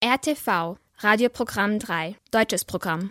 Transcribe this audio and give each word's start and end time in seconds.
RTV, 0.00 0.76
Radioprogramm 0.98 1.80
3, 1.80 2.14
deutsches 2.30 2.64
Programm. 2.64 3.10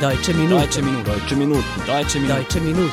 Deutsche 0.00 0.32
Minuten. 0.34 0.60
Deutsche 0.60 0.82
Minuten. 0.82 1.04
Deutsche 1.04 1.34
Minuten. 1.34 1.64
Deutsche 1.84 2.20
Minuten. 2.20 2.30
Deutsche 2.30 2.60
Minuten. 2.60 2.92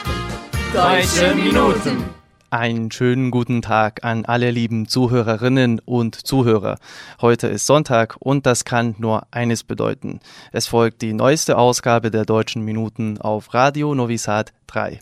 Deutsche 0.74 1.36
Minuten. 1.36 2.10
Einen 2.50 2.90
schönen 2.90 3.30
guten 3.30 3.62
Tag 3.62 4.04
an 4.04 4.26
alle 4.26 4.50
lieben 4.50 4.88
Zuhörerinnen 4.88 5.80
und 5.86 6.16
Zuhörer. 6.16 6.80
Heute 7.22 7.50
ist 7.50 7.68
Sonntag 7.68 8.16
und 8.18 8.48
das 8.48 8.66
kann 8.66 8.96
nur 8.98 9.28
eines 9.30 9.64
bedeuten. 9.64 10.22
Es 10.52 10.66
folgt 10.66 11.04
die 11.04 11.14
neueste 11.14 11.60
Ausgabe 11.60 12.10
der 12.10 12.26
Deutschen 12.26 12.66
Minuten 12.66 13.20
auf 13.20 13.54
Radio 13.54 13.94
Novi 13.94 14.18
Sad 14.18 14.54
3. 14.66 15.02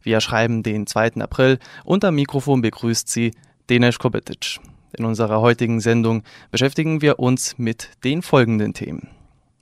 Wir 0.00 0.22
schreiben 0.22 0.62
den 0.62 0.86
2. 0.86 1.16
April 1.20 1.58
und 1.84 2.06
am 2.06 2.14
Mikrofon 2.14 2.62
begrüßt 2.62 3.06
sie 3.06 3.32
Denis 3.68 3.98
Kobetic. 3.98 4.60
In 4.96 5.04
unserer 5.04 5.40
heutigen 5.40 5.80
Sendung 5.80 6.22
beschäftigen 6.50 7.00
wir 7.00 7.18
uns 7.18 7.58
mit 7.58 7.90
den 8.04 8.22
folgenden 8.22 8.74
Themen. 8.74 9.08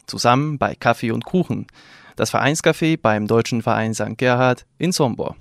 Zusammen 0.06 0.58
bei 0.58 0.74
Kaffee 0.74 1.10
und 1.10 1.24
Kuchen. 1.24 1.66
Das 2.16 2.32
Vereinscafé 2.32 2.98
beim 3.00 3.26
Deutschen 3.26 3.62
Verein 3.62 3.94
St. 3.94 4.16
Gerhard 4.16 4.64
in 4.78 4.92
Sombor. 4.92 5.36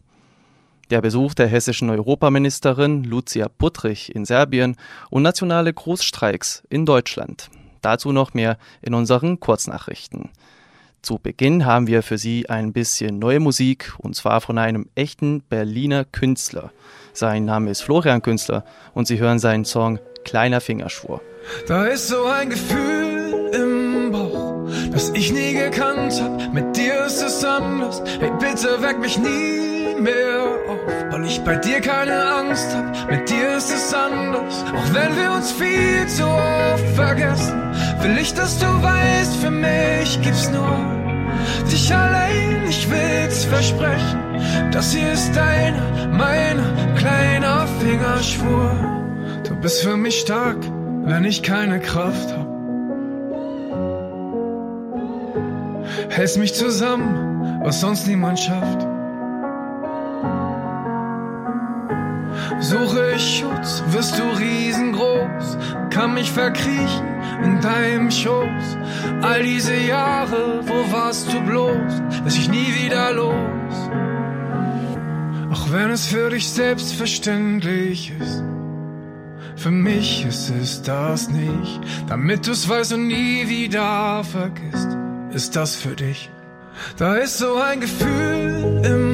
Der 0.90 1.02
Besuch 1.02 1.34
der 1.34 1.48
hessischen 1.48 1.90
Europaministerin 1.90 3.04
Lucia 3.04 3.50
Puttrich 3.50 4.14
in 4.14 4.26
Serbien 4.26 4.76
und 5.10 5.24
nationale 5.24 5.74
Großstreiks 5.74 6.64
in 6.70 6.86
Deutschland. 6.86 7.50
Dazu 7.82 8.12
noch 8.12 8.34
mehr 8.34 8.58
in 8.82 8.94
unseren 8.94 9.40
Kurznachrichten. 9.40 10.30
Zu 11.08 11.20
Beginn 11.20 11.66
haben 11.66 11.88
wir 11.88 12.04
für 12.04 12.18
Sie 12.18 12.50
ein 12.50 12.74
bisschen 12.74 13.18
neue 13.18 13.40
Musik 13.40 13.94
und 13.98 14.14
zwar 14.14 14.42
von 14.42 14.58
einem 14.58 14.90
echten 14.94 15.42
Berliner 15.42 16.04
Künstler. 16.04 16.74
Sein 17.14 17.46
Name 17.46 17.72
ist 17.72 17.82
Florian 17.82 18.22
Künstler 18.22 18.66
und 18.94 19.08
Sie 19.08 19.18
hören 19.18 19.40
seinen 19.40 19.64
Song 19.64 20.00
Kleiner 20.26 20.60
Fingerschwur. 20.60 21.22
Da 21.66 21.86
ist 21.86 22.10
so 22.10 22.26
ein 22.26 22.50
Gefühl 22.50 23.52
im 23.54 24.12
Bauch, 24.12 24.68
das 24.92 25.12
ich 25.12 25.32
nie 25.32 25.54
gekannt 25.54 26.22
hab. 26.22 26.54
Mit 26.54 26.76
dir 26.76 27.06
ist 27.06 27.22
es 27.22 27.42
anders. 27.42 28.04
Hey, 28.20 28.32
bitte 28.38 28.82
weck 28.82 29.00
mich 29.00 29.18
nie 29.18 30.02
mehr 30.02 30.44
auf, 30.68 31.14
weil 31.14 31.26
ich 31.26 31.40
bei 31.40 31.56
dir 31.56 31.80
keine 31.80 32.22
Angst 32.22 32.68
hab. 32.76 33.10
Mit 33.10 33.30
dir 33.30 33.56
ist 33.56 33.72
es 33.74 33.94
anders. 33.94 34.62
Auch 34.76 34.94
wenn 34.94 35.16
wir 35.16 35.32
uns 35.32 35.54
viel 35.54 36.06
zu 36.10 36.28
oft 36.28 36.96
vergessen, 36.98 37.62
will 38.02 38.18
ich, 38.18 38.34
dass 38.34 38.60
du 38.60 38.66
weißt, 38.66 39.38
für 39.38 39.52
mich 39.52 40.22
gibt's 40.22 40.52
nur 40.52 40.97
dich 41.72 41.94
allein. 41.94 42.66
Ich 42.68 42.90
will's 42.90 43.46
versprechen. 43.46 44.20
Das 44.72 44.94
hier 44.94 45.12
ist 45.12 45.36
deiner, 45.36 46.08
meiner 46.08 46.96
kleiner 46.96 47.68
Fingerschwur. 47.80 48.76
Du 49.48 49.56
bist 49.56 49.82
für 49.82 49.98
mich 49.98 50.20
stark, 50.20 50.58
wenn 51.04 51.24
ich 51.24 51.44
keine 51.44 51.80
Kraft 51.80 52.32
hab. 52.34 52.48
Hältst 56.10 56.38
mich 56.38 56.54
zusammen, 56.54 57.62
was 57.64 57.82
sonst 57.82 58.08
niemand 58.08 58.40
schafft. 58.40 58.97
Suche 62.60 63.14
ich 63.16 63.40
Schutz, 63.40 63.84
wirst 63.92 64.18
du 64.18 64.24
riesengroß, 64.24 65.58
kann 65.92 66.16
mich 66.16 66.32
verkriechen 66.32 67.08
in 67.44 67.62
deinem 67.62 68.10
Schoß. 68.10 68.78
All 69.22 69.44
diese 69.44 69.76
Jahre, 69.76 70.62
wo 70.66 70.92
warst 70.92 71.32
du 71.32 71.40
bloß, 71.42 72.02
lass 72.24 72.36
ich 72.36 72.50
nie 72.50 72.74
wieder 72.84 73.14
los. 73.14 73.90
Auch 75.52 75.72
wenn 75.72 75.92
es 75.92 76.08
für 76.08 76.30
dich 76.30 76.50
selbstverständlich 76.50 78.12
ist. 78.20 78.44
Für 79.56 79.72
mich 79.72 80.26
ist 80.26 80.50
es 80.50 80.82
das 80.82 81.30
nicht, 81.30 81.82
damit 82.08 82.48
du's 82.48 82.70
weißt 82.70 82.94
und 82.94 83.08
nie 83.08 83.48
wieder 83.48 84.24
vergisst, 84.24 84.98
ist 85.32 85.56
das 85.56 85.76
für 85.76 85.96
dich. 85.96 86.30
Da 86.98 87.16
ist 87.16 87.40
so 87.40 87.56
ein 87.56 87.82
Gefühl 87.82 88.82
im 88.86 89.07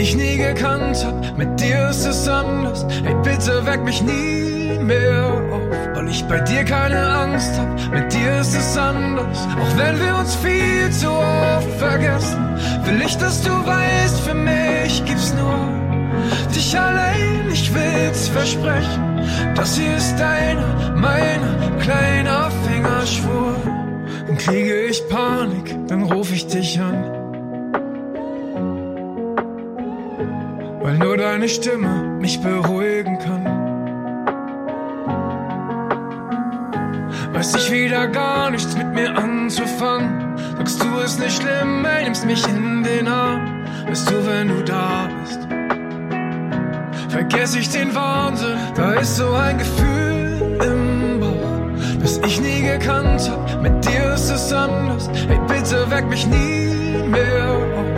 ich 0.00 0.16
nie 0.16 0.38
gekannt 0.38 1.04
hab. 1.04 1.36
Mit 1.36 1.60
dir 1.60 1.90
ist 1.90 2.06
es 2.06 2.26
anders. 2.26 2.86
Hey, 3.04 3.14
bitte 3.22 3.66
weck 3.66 3.84
mich 3.84 4.02
nie 4.02 4.78
mehr 4.80 5.26
auf, 5.52 5.62
weil 5.94 6.08
ich 6.08 6.24
bei 6.24 6.40
dir 6.40 6.64
keine 6.64 6.98
Angst 6.98 7.52
hab. 7.58 7.92
Mit 7.92 8.12
dir 8.12 8.40
ist 8.40 8.56
es 8.56 8.78
anders. 8.78 9.38
Auch 9.60 9.76
wenn 9.76 10.00
wir 10.00 10.16
uns 10.16 10.34
viel 10.36 10.90
zu 10.90 11.10
oft 11.10 11.70
vergessen, 11.78 12.38
will 12.84 13.02
ich, 13.02 13.16
dass 13.18 13.42
du 13.42 13.50
weißt, 13.50 14.20
für 14.20 14.34
mich 14.34 15.04
gibt's 15.04 15.34
nur 15.34 15.68
dich 16.54 16.78
allein. 16.78 17.50
Ich 17.52 17.72
will's 17.74 18.28
versprechen. 18.28 19.20
Das 19.54 19.76
hier 19.76 19.96
ist 19.96 20.16
deiner, 20.16 20.92
meiner 20.96 21.76
kleiner 21.80 22.50
Fingerschwur. 22.66 23.56
Dann 24.26 24.38
kriege 24.38 24.86
ich 24.86 25.06
Panik, 25.08 25.76
dann 25.88 26.04
ruf 26.04 26.32
ich 26.32 26.46
dich 26.46 26.80
an. 26.80 27.19
Weil 30.90 30.98
nur 30.98 31.16
deine 31.16 31.48
Stimme 31.48 32.18
mich 32.20 32.40
beruhigen 32.40 33.16
kann. 33.20 33.44
Weiß 37.32 37.54
ich 37.54 37.70
wieder 37.70 38.08
gar 38.08 38.50
nichts 38.50 38.76
mit 38.76 38.92
mir 38.92 39.16
anzufangen. 39.16 40.36
Sagst 40.56 40.82
du 40.82 40.98
es 40.98 41.16
nicht 41.20 41.40
schlimm, 41.40 41.84
ey, 41.84 42.02
nimmst 42.02 42.26
mich 42.26 42.44
in 42.48 42.82
den 42.82 43.06
Arm. 43.06 43.64
Weißt 43.86 44.10
du, 44.10 44.14
wenn 44.26 44.48
du 44.48 44.64
da 44.64 45.08
bist, 45.20 45.38
vergess 47.08 47.54
ich 47.54 47.68
den 47.68 47.94
Wahnsinn. 47.94 48.58
Da 48.74 48.94
ist 48.94 49.14
so 49.14 49.30
ein 49.30 49.58
Gefühl 49.58 50.58
im 50.60 51.20
Bauch, 51.20 52.00
das 52.02 52.18
ich 52.26 52.40
nie 52.40 52.62
gekannt 52.62 53.30
hab. 53.30 53.62
Mit 53.62 53.84
dir 53.84 54.14
ist 54.14 54.28
es 54.28 54.52
anders. 54.52 55.08
Hey, 55.28 55.38
bitte 55.46 55.88
weck 55.88 56.08
mich 56.08 56.26
nie 56.26 57.06
mehr 57.08 57.48
auf, 57.48 57.89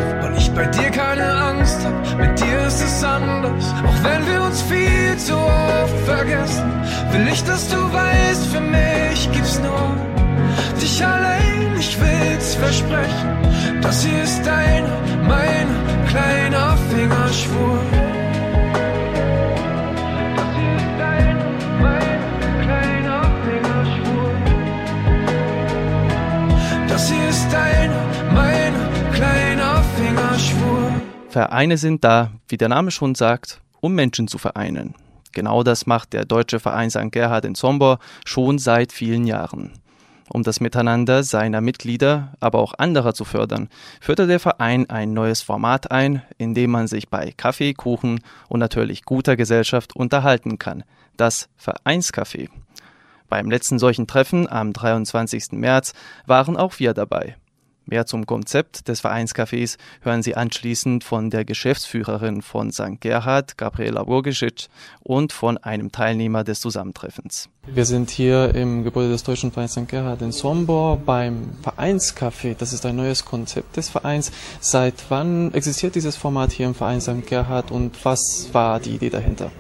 bei 0.55 0.67
dir 0.67 0.91
keine 0.91 1.25
Angst 1.25 1.79
hab. 1.85 2.19
Mit 2.19 2.39
dir 2.41 2.67
ist 2.67 2.83
es 2.83 3.05
anders. 3.05 3.65
Auch 3.87 4.05
wenn 4.05 4.27
wir 4.27 4.43
uns 4.43 4.63
viel 4.63 5.17
zu 5.17 5.37
oft 5.37 5.99
vergessen, 6.05 6.71
will 7.11 7.29
ich, 7.29 7.43
dass 7.45 7.69
du 7.69 7.77
weißt, 7.77 8.47
für 8.47 8.61
mich 8.61 9.31
gibt's 9.33 9.59
nur 9.61 9.97
dich 10.81 11.05
allein. 11.05 11.77
Ich 11.79 11.99
will's 12.01 12.55
versprechen. 12.55 13.31
Das 13.81 14.05
hier 14.05 14.23
ist 14.23 14.45
deiner, 14.47 14.99
mein 15.27 15.67
kleiner 16.09 16.77
Fingerschwur. 16.91 18.12
Vereine 31.33 31.79
sind 31.79 32.05
da, 32.05 32.31
wie 32.47 32.59
der 32.59 32.69
Name 32.69 32.91
schon 32.91 33.15
sagt, 33.15 33.63
um 33.81 33.95
Menschen 33.95 34.29
zu 34.29 34.37
vereinen. 34.37 34.95
Genau 35.33 35.63
das 35.63 35.87
macht 35.87 36.13
der 36.13 36.27
Deutsche 36.27 36.61
Verein 36.61 36.91
St. 36.91 37.11
Gerhard 37.11 37.47
in 37.47 37.55
Sombor 37.55 38.01
schon 38.27 38.59
seit 38.59 38.93
vielen 38.93 39.27
Jahren. 39.27 39.73
Um 40.29 40.43
das 40.43 40.61
Miteinander 40.61 41.23
seiner 41.23 41.63
Mitglieder, 41.63 42.35
aber 42.39 42.59
auch 42.59 42.75
anderer 42.77 43.15
zu 43.15 43.25
fördern, 43.25 43.71
führte 44.03 44.27
der 44.27 44.41
Verein 44.41 44.91
ein 44.91 45.15
neues 45.15 45.41
Format 45.41 45.91
ein, 45.91 46.21
in 46.37 46.53
dem 46.53 46.71
man 46.71 46.87
sich 46.87 47.09
bei 47.09 47.33
Kaffee, 47.35 47.73
Kuchen 47.73 48.21
und 48.51 48.61
natürlich 48.61 49.07
guter 49.07 49.35
Gesellschaft 49.35 49.97
unterhalten 49.97 50.59
kann. 50.59 50.85
Das 51.17 51.49
Vereinscafé. 51.59 52.51
Beim 53.31 53.51
letzten 53.51 53.79
solchen 53.79 54.07
Treffen 54.07 54.51
am 54.51 54.75
23. 54.75 55.53
März 55.53 55.95
waren 56.27 56.59
auch 56.59 56.79
wir 56.79 56.93
dabei. 56.93 57.37
Mehr 57.87 58.07
zum 58.07 58.27
Konzept 58.27 58.89
des 58.89 59.03
Vereinscafés 59.05 59.77
hören 60.03 60.23
Sie 60.23 60.37
anschließend 60.37 61.05
von 61.05 61.31
der 61.31 61.45
Geschäftsführerin 61.45 62.43
von 62.43 62.71
St. 62.71 63.01
Gerhard, 63.01 63.59
Gabriela 63.59 64.05
Burgisic, 64.05 64.69
und 65.03 65.33
von 65.33 65.59
einem 65.59 65.91
Teilnehmer 65.91 66.45
des 66.45 66.61
Zusammentreffens. 66.61 67.49
Wir 67.67 67.85
sind 67.85 68.11
hier 68.11 68.55
im 68.55 68.85
Gebäude 68.85 69.11
des 69.11 69.25
Deutschen 69.25 69.53
Vereins 69.53 69.73
St. 69.73 69.89
Gerhard 69.89 70.23
in 70.23 70.33
Sombor 70.33 70.97
beim 70.97 71.51
Vereinscafé. 71.63 72.57
Das 72.57 72.73
ist 72.73 72.87
ein 72.87 72.97
neues 72.97 73.25
Konzept 73.25 73.77
des 73.77 73.89
Vereins. 73.89 74.33
Seit 74.61 74.95
wann 75.09 75.53
existiert 75.55 75.95
dieses 75.95 76.17
Format 76.17 76.53
hier 76.53 76.67
im 76.67 76.75
Verein 76.75 77.01
St. 77.01 77.27
Gerhard 77.27 77.71
und 77.71 78.05
was 78.05 78.49
war 78.53 78.81
die 78.81 78.97
Idee 78.97 79.11
dahinter? 79.11 79.51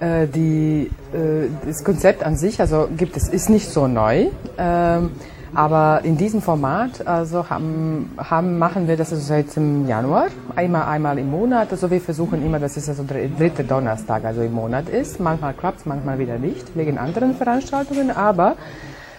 Äh, 0.00 0.28
die, 0.28 0.90
äh, 1.12 1.48
das 1.66 1.82
Konzept 1.82 2.22
an 2.22 2.36
sich, 2.36 2.60
also 2.60 2.88
gibt 2.96 3.16
es, 3.16 3.28
ist 3.28 3.50
nicht 3.50 3.68
so 3.68 3.88
neu. 3.88 4.28
Ähm, 4.56 5.10
aber 5.58 6.02
in 6.04 6.16
diesem 6.16 6.40
Format 6.40 7.04
also 7.04 7.50
haben, 7.50 8.12
haben, 8.16 8.58
machen 8.58 8.86
wir 8.86 8.96
das 8.96 9.12
also 9.12 9.24
seit 9.24 9.56
dem 9.56 9.88
Januar, 9.88 10.28
einmal, 10.54 10.84
einmal 10.84 11.18
im 11.18 11.32
Monat. 11.32 11.72
Also 11.72 11.90
wir 11.90 12.00
versuchen 12.00 12.46
immer, 12.46 12.60
dass 12.60 12.76
es 12.76 12.88
also 12.88 13.02
der 13.02 13.26
dritte 13.26 13.64
Donnerstag 13.64 14.24
also 14.24 14.42
im 14.42 14.52
Monat 14.52 14.88
ist. 14.88 15.18
Manchmal 15.18 15.54
klappt 15.54 15.80
es, 15.80 15.84
manchmal 15.84 16.20
wieder 16.20 16.38
nicht, 16.38 16.76
wegen 16.76 16.96
anderen 16.96 17.34
Veranstaltungen. 17.34 18.12
Aber 18.12 18.54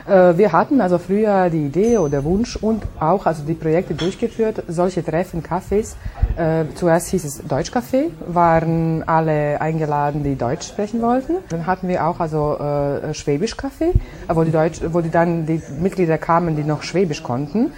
wir 0.07 0.51
hatten 0.51 0.81
also 0.81 0.98
früher 0.98 1.50
die 1.50 1.66
Idee 1.66 1.98
oder 1.98 2.24
Wunsch 2.24 2.56
und 2.56 2.84
auch 3.00 3.25
also 3.25 3.44
die 3.44 3.54
Projekte 3.54 3.94
durchgeführt, 3.94 4.63
solche 4.68 5.04
Treffen, 5.04 5.44
Cafés. 5.44 5.96
Äh, 6.38 6.66
zuerst 6.75 7.10
hieß 7.10 7.25
es 7.25 7.44
Deutschcafé, 7.44 8.12
waren 8.25 9.04
alle 9.07 9.60
eingeladen, 9.60 10.24
die 10.24 10.36
Deutsch 10.36 10.68
sprechen 10.68 11.01
wollten. 11.01 11.34
Dann 11.50 11.66
hatten 11.68 11.88
wir 11.88 12.07
auch 12.07 12.19
also 12.19 12.57
äh, 12.57 13.13
Schwäbisch 13.13 13.56
Café, 13.56 13.92
wo 14.28 14.44
die 14.44 14.51
Deutsch, 14.51 14.80
wo 14.92 15.01
die 15.01 15.12
dann 15.12 15.46
die 15.46 15.62
Mitglieder 15.81 16.18
kamen, 16.18 16.56
die 16.56 16.63
noch 16.63 16.84
Schwäbisch 16.84 17.24
konnten. 17.24 17.72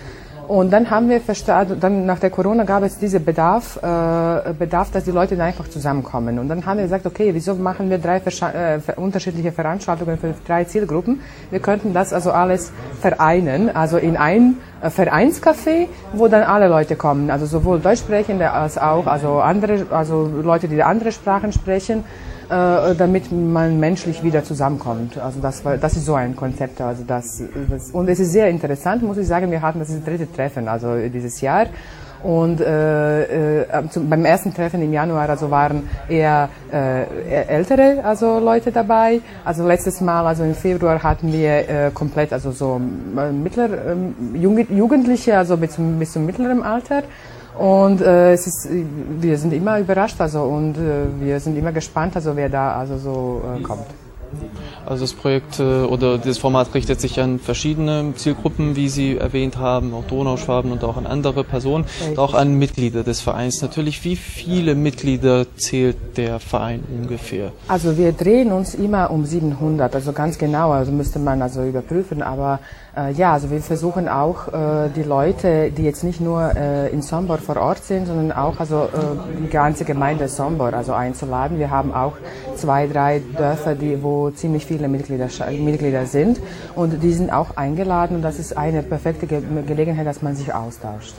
Und 0.52 0.70
dann 0.70 0.90
haben 0.90 1.08
wir 1.08 1.22
verstanden, 1.22 1.80
dann 1.80 2.06
nach 2.06 2.20
der 2.20 2.30
Corona 2.30 2.66
gab 2.66 2.84
es 2.84 2.98
diesen 2.98 3.24
Bedarf, 3.24 3.78
äh, 3.78 4.52
Bedarf, 4.52 4.92
dass 4.92 5.06
die 5.06 5.12
Leute 5.12 5.38
dann 5.38 5.48
einfach 5.48 5.70
zusammenkommen. 5.70 6.40
Und 6.40 6.50
dann 6.50 6.66
haben 6.66 6.76
wir 6.76 6.84
gesagt, 6.84 7.06
okay, 7.06 7.34
wieso 7.34 7.56
machen 7.56 7.90
wir 7.90 8.00
drei 8.00 8.18
äh, 8.18 8.80
unterschiedliche 8.98 9.54
Veranstaltungen 9.54 10.18
für 10.18 10.34
drei 10.46 10.66
Zielgruppen? 10.66 11.22
Wir 11.52 11.62
könnten 11.62 11.94
das 11.94 12.12
also 12.12 12.32
alles 12.32 12.74
vereinen, 13.00 13.74
also 13.74 13.96
in 13.96 14.18
ein 14.18 14.58
äh, 14.82 14.90
Vereinscafé, 14.90 15.88
wo 16.12 16.28
dann 16.28 16.44
alle 16.44 16.68
Leute 16.68 16.98
kommen, 16.98 17.32
also 17.32 17.46
sowohl 17.46 17.80
Deutschsprechende 17.80 18.52
als 18.52 18.78
auch 18.78 19.08
also 19.08 19.40
andere, 19.40 19.86
also 19.90 20.30
Leute, 20.44 20.68
die 20.68 20.84
andere 20.84 21.14
Sprachen 21.14 21.54
sprechen 21.54 22.04
damit 22.52 23.32
man 23.32 23.80
menschlich 23.80 24.24
wieder 24.24 24.44
zusammenkommt. 24.44 25.18
Also 25.18 25.40
das, 25.40 25.64
das 25.64 25.96
ist 25.96 26.06
so 26.06 26.16
ein 26.16 26.36
Konzept. 26.36 26.82
Also 26.82 27.04
das, 27.08 27.42
das, 27.70 27.92
und 27.92 28.10
es 28.10 28.20
ist 28.20 28.34
sehr 28.34 28.50
interessant, 28.50 29.04
muss 29.04 29.18
ich 29.18 29.28
sagen. 29.28 29.50
Wir 29.52 29.62
hatten 29.62 29.80
das, 29.80 29.90
dritte 30.04 30.32
Treffen, 30.32 30.68
also 30.68 30.98
dieses 31.08 31.40
Jahr. 31.40 31.68
Und 32.24 32.62
äh, 32.62 33.64
äh, 33.64 33.90
zum, 33.90 34.10
beim 34.10 34.26
ersten 34.26 34.54
Treffen 34.54 34.82
im 34.82 34.94
Januar 34.94 35.30
also 35.30 35.50
waren 35.50 35.90
eher 36.08 36.50
äh, 36.72 37.04
ältere 37.48 38.04
also 38.04 38.40
Leute 38.40 38.72
dabei. 38.72 39.22
Also 39.44 39.66
letztes 39.68 40.02
Mal, 40.02 40.26
also 40.26 40.44
im 40.44 40.54
Februar 40.54 41.02
hatten 41.02 41.34
wir 41.34 41.70
äh, 41.70 41.92
komplett 41.94 42.32
also 42.32 42.52
so 42.52 42.80
äh, 43.18 43.32
mittler, 43.32 43.70
äh, 43.70 44.38
Jugendliche, 44.38 45.38
also 45.38 45.58
bis 45.58 45.78
bis 45.78 46.12
zum 46.12 46.26
mittleren 46.26 46.62
Alter. 46.62 47.04
Und 47.58 48.02
äh, 48.02 48.34
es 48.34 48.48
ist, 48.48 48.70
wir 49.20 49.38
sind 49.38 49.54
immer 49.54 49.80
überrascht 49.80 50.20
also, 50.20 50.44
und 50.44 50.78
äh, 50.78 51.06
wir 51.20 51.40
sind 51.40 51.58
immer 51.58 51.72
gespannt, 51.72 52.16
also, 52.16 52.36
wer 52.36 52.50
da 52.50 52.76
also 52.76 52.98
so 52.98 53.42
äh, 53.58 53.62
kommt. 53.62 53.86
Also 54.86 55.04
das 55.04 55.14
Projekt 55.14 55.60
äh, 55.60 55.64
oder 55.84 56.18
das 56.18 56.38
Format 56.38 56.74
richtet 56.74 57.00
sich 57.02 57.20
an 57.20 57.40
verschiedene 57.40 58.14
Zielgruppen, 58.16 58.76
wie 58.76 58.90
Sie 58.90 59.18
erwähnt 59.18 59.58
haben, 59.58 59.94
auch 59.94 60.06
Donauschwaben 60.06 60.72
und 60.72 60.84
auch 60.84 60.98
an 60.98 61.06
andere 61.06 61.44
Personen, 61.44 61.86
und 62.08 62.18
auch 62.18 62.34
an 62.34 62.58
Mitglieder 62.58 63.04
des 63.04 63.22
Vereins. 63.22 63.62
Natürlich, 63.62 64.04
wie 64.04 64.16
viele 64.16 64.76
Mitglieder 64.76 65.46
zählt 65.56 66.18
der 66.18 66.40
Verein 66.40 66.84
ungefähr? 66.90 67.52
Also 67.68 67.98
wir 67.98 68.12
drehen 68.14 68.52
uns 68.52 68.74
immer 68.74 69.12
um 69.12 69.26
700, 69.26 69.94
also 69.94 70.14
ganz 70.14 70.38
genau, 70.38 70.72
also 70.72 70.92
müsste 70.92 71.20
man 71.20 71.42
also 71.42 71.64
überprüfen, 71.64 72.22
aber 72.22 72.60
ja, 73.16 73.32
also 73.34 73.50
wir 73.50 73.62
versuchen 73.62 74.10
auch 74.10 74.50
äh, 74.50 74.90
die 74.94 75.04
Leute, 75.04 75.72
die 75.72 75.84
jetzt 75.84 76.04
nicht 76.04 76.20
nur 76.20 76.54
äh, 76.56 76.90
in 76.90 77.02
Sombor 77.02 77.38
vor 77.38 77.56
Ort 77.56 77.86
sind, 77.86 78.06
sondern 78.06 78.34
auch 78.34 78.60
also 78.60 78.84
äh, 78.84 79.40
die 79.42 79.50
ganze 79.50 79.86
Gemeinde 79.86 80.28
Sombor 80.28 80.74
also 80.74 80.92
einzuladen. 80.92 81.58
Wir 81.58 81.70
haben 81.70 81.94
auch 81.94 82.14
zwei, 82.56 82.88
drei 82.88 83.22
Dörfer, 83.38 83.76
die 83.76 84.04
wo 84.04 84.30
ziemlich 84.32 84.66
viele 84.66 84.90
Mitglieder, 84.90 85.30
Mitglieder 85.52 86.06
sind 86.06 86.42
und 86.76 87.02
die 87.02 87.14
sind 87.14 87.32
auch 87.32 87.56
eingeladen 87.56 88.18
und 88.18 88.24
das 88.24 88.40
ist 88.40 88.58
eine 88.58 88.84
perfekte 88.84 89.26
Ge 89.26 89.42
Gelegenheit, 89.66 90.06
dass 90.06 90.22
man 90.22 90.36
sich 90.36 90.54
austauscht. 90.54 91.14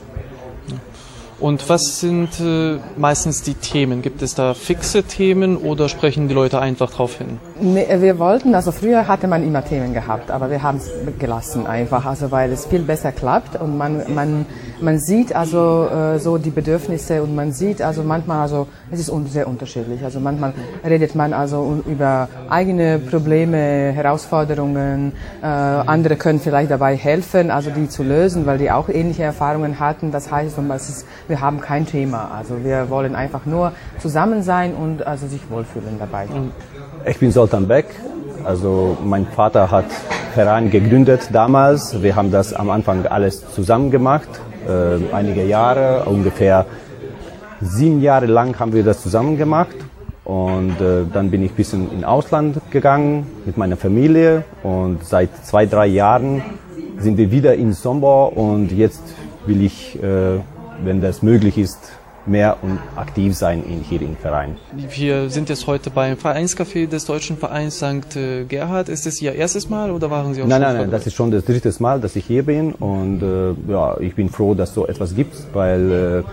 Und 1.39 1.67
was 1.67 1.99
sind 1.99 2.39
äh, 2.39 2.77
meistens 2.95 3.41
die 3.41 3.55
Themen? 3.55 4.01
Gibt 4.01 4.21
es 4.21 4.35
da 4.35 4.53
fixe 4.53 5.03
Themen 5.03 5.57
oder 5.57 5.89
sprechen 5.89 6.27
die 6.27 6.33
Leute 6.33 6.59
einfach 6.59 6.91
drauf 6.91 7.17
hin? 7.17 7.39
Nee, 7.65 7.87
wir 8.01 8.19
wollten, 8.19 8.55
also 8.55 8.73
früher 8.73 9.07
hatte 9.07 9.25
man 9.25 9.41
immer 9.41 9.63
Themen 9.63 9.93
gehabt, 9.93 10.29
aber 10.29 10.51
wir 10.51 10.61
haben 10.61 10.79
es 10.79 10.91
gelassen 11.17 11.65
einfach, 11.65 12.05
also 12.05 12.29
weil 12.29 12.51
es 12.51 12.65
viel 12.65 12.81
besser 12.81 13.13
klappt 13.13 13.55
und 13.55 13.77
man, 13.77 14.13
man, 14.13 14.45
man 14.81 14.99
sieht 14.99 15.33
also 15.33 15.87
äh, 15.87 16.19
so 16.19 16.37
die 16.37 16.49
Bedürfnisse 16.49 17.23
und 17.23 17.33
man 17.33 17.53
sieht 17.53 17.81
also 17.81 18.03
manchmal, 18.03 18.41
also 18.41 18.67
es 18.91 18.99
ist 18.99 19.13
sehr 19.31 19.47
unterschiedlich. 19.47 20.03
Also 20.03 20.19
manchmal 20.19 20.51
redet 20.85 21.15
man 21.15 21.31
also 21.31 21.81
über 21.85 22.27
eigene 22.49 22.99
Probleme, 22.99 23.93
Herausforderungen, 23.93 25.13
äh, 25.41 25.45
andere 25.45 26.17
können 26.17 26.41
vielleicht 26.41 26.69
dabei 26.69 26.97
helfen, 26.97 27.49
also 27.49 27.69
die 27.69 27.87
zu 27.87 28.03
lösen, 28.03 28.45
weil 28.45 28.57
die 28.57 28.71
auch 28.71 28.89
ähnliche 28.89 29.23
Erfahrungen 29.23 29.79
hatten. 29.79 30.11
Das 30.11 30.29
heißt, 30.29 30.57
wir 31.29 31.39
haben 31.39 31.61
kein 31.61 31.85
Thema. 31.85 32.29
Also 32.37 32.61
wir 32.61 32.89
wollen 32.89 33.15
einfach 33.15 33.45
nur 33.45 33.71
zusammen 33.99 34.43
sein 34.43 34.73
und 34.73 35.07
also 35.07 35.27
sich 35.27 35.49
wohlfühlen 35.49 35.97
dabei. 35.97 36.27
Ich 37.05 37.19
bin 37.19 37.33
Sultan 37.33 37.67
Beck. 37.67 37.87
Also 38.45 38.97
mein 39.03 39.25
Vater 39.25 39.69
hat 39.69 39.85
Verein 40.33 40.71
gegründet 40.71 41.29
damals. 41.33 42.01
Wir 42.01 42.15
haben 42.15 42.31
das 42.31 42.53
am 42.53 42.69
Anfang 42.69 43.05
alles 43.07 43.51
zusammen 43.53 43.91
gemacht, 43.91 44.29
äh, 44.67 45.13
einige 45.13 45.43
Jahre, 45.43 46.05
ungefähr 46.05 46.65
sieben 47.59 48.01
Jahre 48.01 48.25
lang 48.27 48.57
haben 48.57 48.71
wir 48.71 48.83
das 48.83 49.01
zusammen 49.01 49.37
gemacht. 49.37 49.75
Und 50.23 50.79
äh, 50.79 51.03
dann 51.11 51.29
bin 51.29 51.43
ich 51.43 51.51
ein 51.51 51.55
bisschen 51.55 51.91
in 51.91 52.05
Ausland 52.05 52.61
gegangen 52.71 53.27
mit 53.45 53.57
meiner 53.57 53.75
Familie 53.75 54.45
und 54.63 55.03
seit 55.03 55.45
zwei, 55.45 55.65
drei 55.65 55.87
Jahren 55.87 56.41
sind 56.99 57.17
wir 57.17 57.31
wieder 57.31 57.55
in 57.55 57.73
Sombor 57.73 58.37
und 58.37 58.71
jetzt 58.71 59.03
will 59.45 59.61
ich, 59.61 60.01
äh, 60.01 60.39
wenn 60.81 61.01
das 61.01 61.21
möglich 61.21 61.57
ist, 61.57 61.79
mehr 62.25 62.57
und 62.61 62.79
aktiv 62.95 63.35
sein 63.35 63.63
in, 63.63 63.81
hier 63.81 64.01
im 64.01 64.15
Verein. 64.15 64.57
Wir 64.75 65.29
sind 65.29 65.49
jetzt 65.49 65.67
heute 65.67 65.89
beim 65.89 66.15
Vereinscafé 66.17 66.87
des 66.87 67.05
Deutschen 67.05 67.37
Vereins 67.37 67.77
St. 67.77 68.17
Gerhard. 68.47 68.89
Ist 68.89 69.05
das 69.05 69.21
Ihr 69.21 69.33
erstes 69.33 69.69
Mal 69.69 69.91
oder 69.91 70.09
waren 70.09 70.33
Sie 70.33 70.41
auch 70.41 70.47
nein, 70.47 70.61
schon 70.61 70.71
Nein, 70.71 70.81
nein, 70.81 70.91
das 70.91 71.07
ist 71.07 71.13
schon 71.13 71.31
das 71.31 71.45
dritte 71.45 71.73
Mal, 71.79 71.99
dass 71.99 72.15
ich 72.15 72.25
hier 72.25 72.43
bin 72.43 72.73
und 72.73 73.21
äh, 73.21 73.71
ja, 73.71 73.97
ich 73.99 74.15
bin 74.15 74.29
froh, 74.29 74.53
dass 74.53 74.73
so 74.73 74.87
etwas 74.87 75.15
gibt, 75.15 75.35
weil 75.53 75.91
äh, 75.91 76.23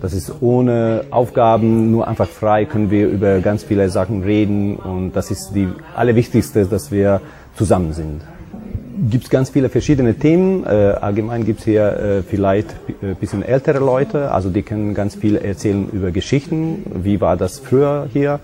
das 0.00 0.12
ist 0.12 0.32
ohne 0.40 1.04
Aufgaben, 1.10 1.90
nur 1.90 2.06
einfach 2.06 2.28
frei 2.28 2.64
können 2.64 2.90
wir 2.90 3.08
über 3.08 3.40
ganz 3.40 3.62
viele 3.62 3.88
Sachen 3.88 4.22
reden 4.22 4.76
und 4.76 5.12
das 5.12 5.30
ist 5.30 5.52
die 5.54 5.68
allerwichtigste, 5.94 6.66
dass 6.66 6.90
wir 6.90 7.20
zusammen 7.56 7.92
sind 7.92 8.20
gibt 9.10 9.24
es 9.24 9.30
ganz 9.30 9.50
viele 9.50 9.68
verschiedene 9.68 10.14
Themen. 10.14 10.64
Äh, 10.64 10.68
allgemein 11.00 11.44
gibt 11.44 11.60
es 11.60 11.64
hier 11.64 11.84
äh, 11.84 12.22
vielleicht 12.22 12.74
ein 13.02 13.12
äh, 13.12 13.14
bisschen 13.14 13.42
ältere 13.42 13.78
Leute, 13.78 14.30
also 14.30 14.50
die 14.50 14.62
können 14.62 14.94
ganz 14.94 15.14
viel 15.14 15.36
erzählen 15.36 15.88
über 15.92 16.10
Geschichten, 16.10 16.84
wie 16.94 17.20
war 17.20 17.36
das 17.36 17.58
früher 17.58 18.08
hier. 18.12 18.40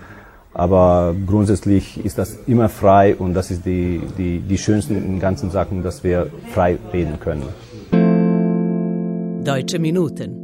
Aber 0.53 1.15
grundsätzlich 1.27 2.05
ist 2.05 2.19
das 2.19 2.37
immer 2.47 2.69
frei 2.69 3.15
und 3.15 3.35
das 3.35 3.51
ist 3.51 3.65
die, 3.65 4.01
die, 4.19 4.41
die 4.41 4.59
schönsten 4.59 5.21
ganzen 5.21 5.51
Sachen, 5.51 5.85
dass 5.85 6.03
wir 6.03 6.27
frei 6.53 6.77
reden 6.93 7.21
können. 7.21 7.45
Deutsche 9.45 9.79
Minuten. 9.79 10.41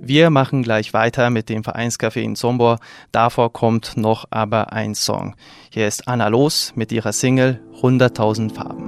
Wir 0.00 0.30
machen 0.30 0.62
gleich 0.62 0.94
weiter 0.94 1.28
mit 1.28 1.50
dem 1.50 1.62
Vereinscafé 1.62 2.20
in 2.20 2.36
Sombor. 2.36 2.78
Davor 3.12 3.52
kommt 3.52 3.96
noch 3.96 4.24
aber 4.30 4.72
ein 4.72 4.94
Song. 4.94 5.34
Hier 5.70 5.86
ist 5.86 6.08
Anna 6.08 6.28
Los 6.28 6.72
mit 6.76 6.92
ihrer 6.92 7.12
Single 7.12 7.60
100.000 7.82 8.54
Farben. 8.54 8.87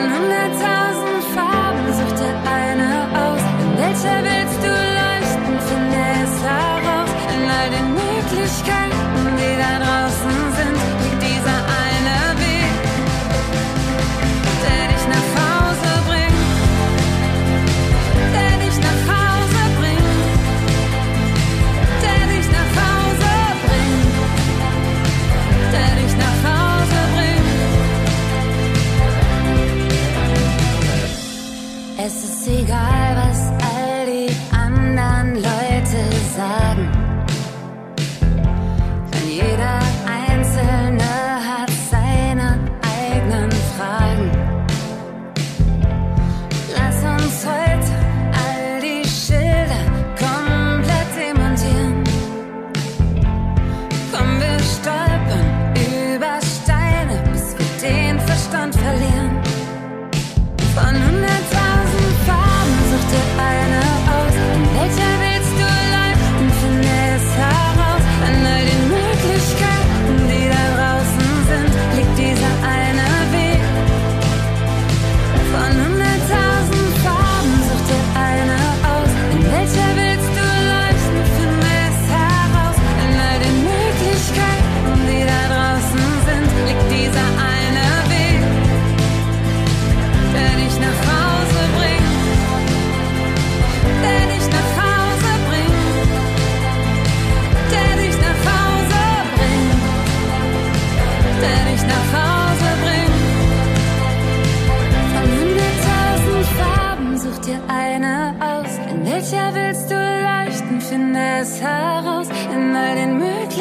Von 0.00 0.08
hunderttausend 0.08 0.60
Farben 0.62 0.79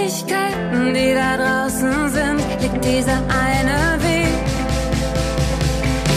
Möglichkeiten, 0.10 0.94
die 0.96 1.14
da 1.14 1.38
draußen 1.38 2.10
sind, 2.10 2.42
liegt 2.62 2.84
dieser 2.84 3.22
eine 3.30 4.02
Weg. 4.02 4.34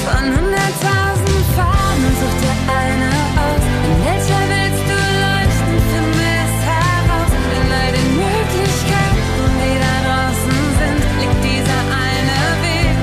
Von 0.06 0.24
hunderttausend 0.34 1.44
Farben 1.54 2.08
sucht 2.20 2.40
dir 2.42 2.56
eine 2.80 3.10
aus. 3.44 3.64
In 3.88 3.96
welcher 4.06 4.42
willst 4.52 4.84
du 4.88 4.96
leuchten? 5.24 5.76
Finde 5.92 6.26
es 6.40 6.56
heraus. 6.72 7.32
In 7.58 7.68
all 7.80 7.90
den 7.98 8.10
Möglichkeiten, 8.16 9.44
die 9.60 9.76
da 9.84 9.94
draußen 10.08 10.58
sind, 10.80 11.02
liegt 11.20 11.40
dieser 11.50 11.82
eine 12.08 12.38
Weg, 12.64 12.96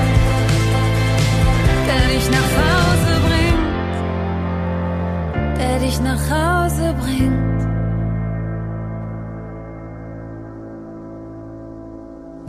der 1.86 2.04
dich 2.14 2.26
nach 2.36 2.52
Hause 2.66 3.12
bringt. 3.28 3.94
Der 5.56 5.76
dich 5.78 5.98
nach 6.00 6.24
Hause 6.30 6.86
bringt. 7.00 7.39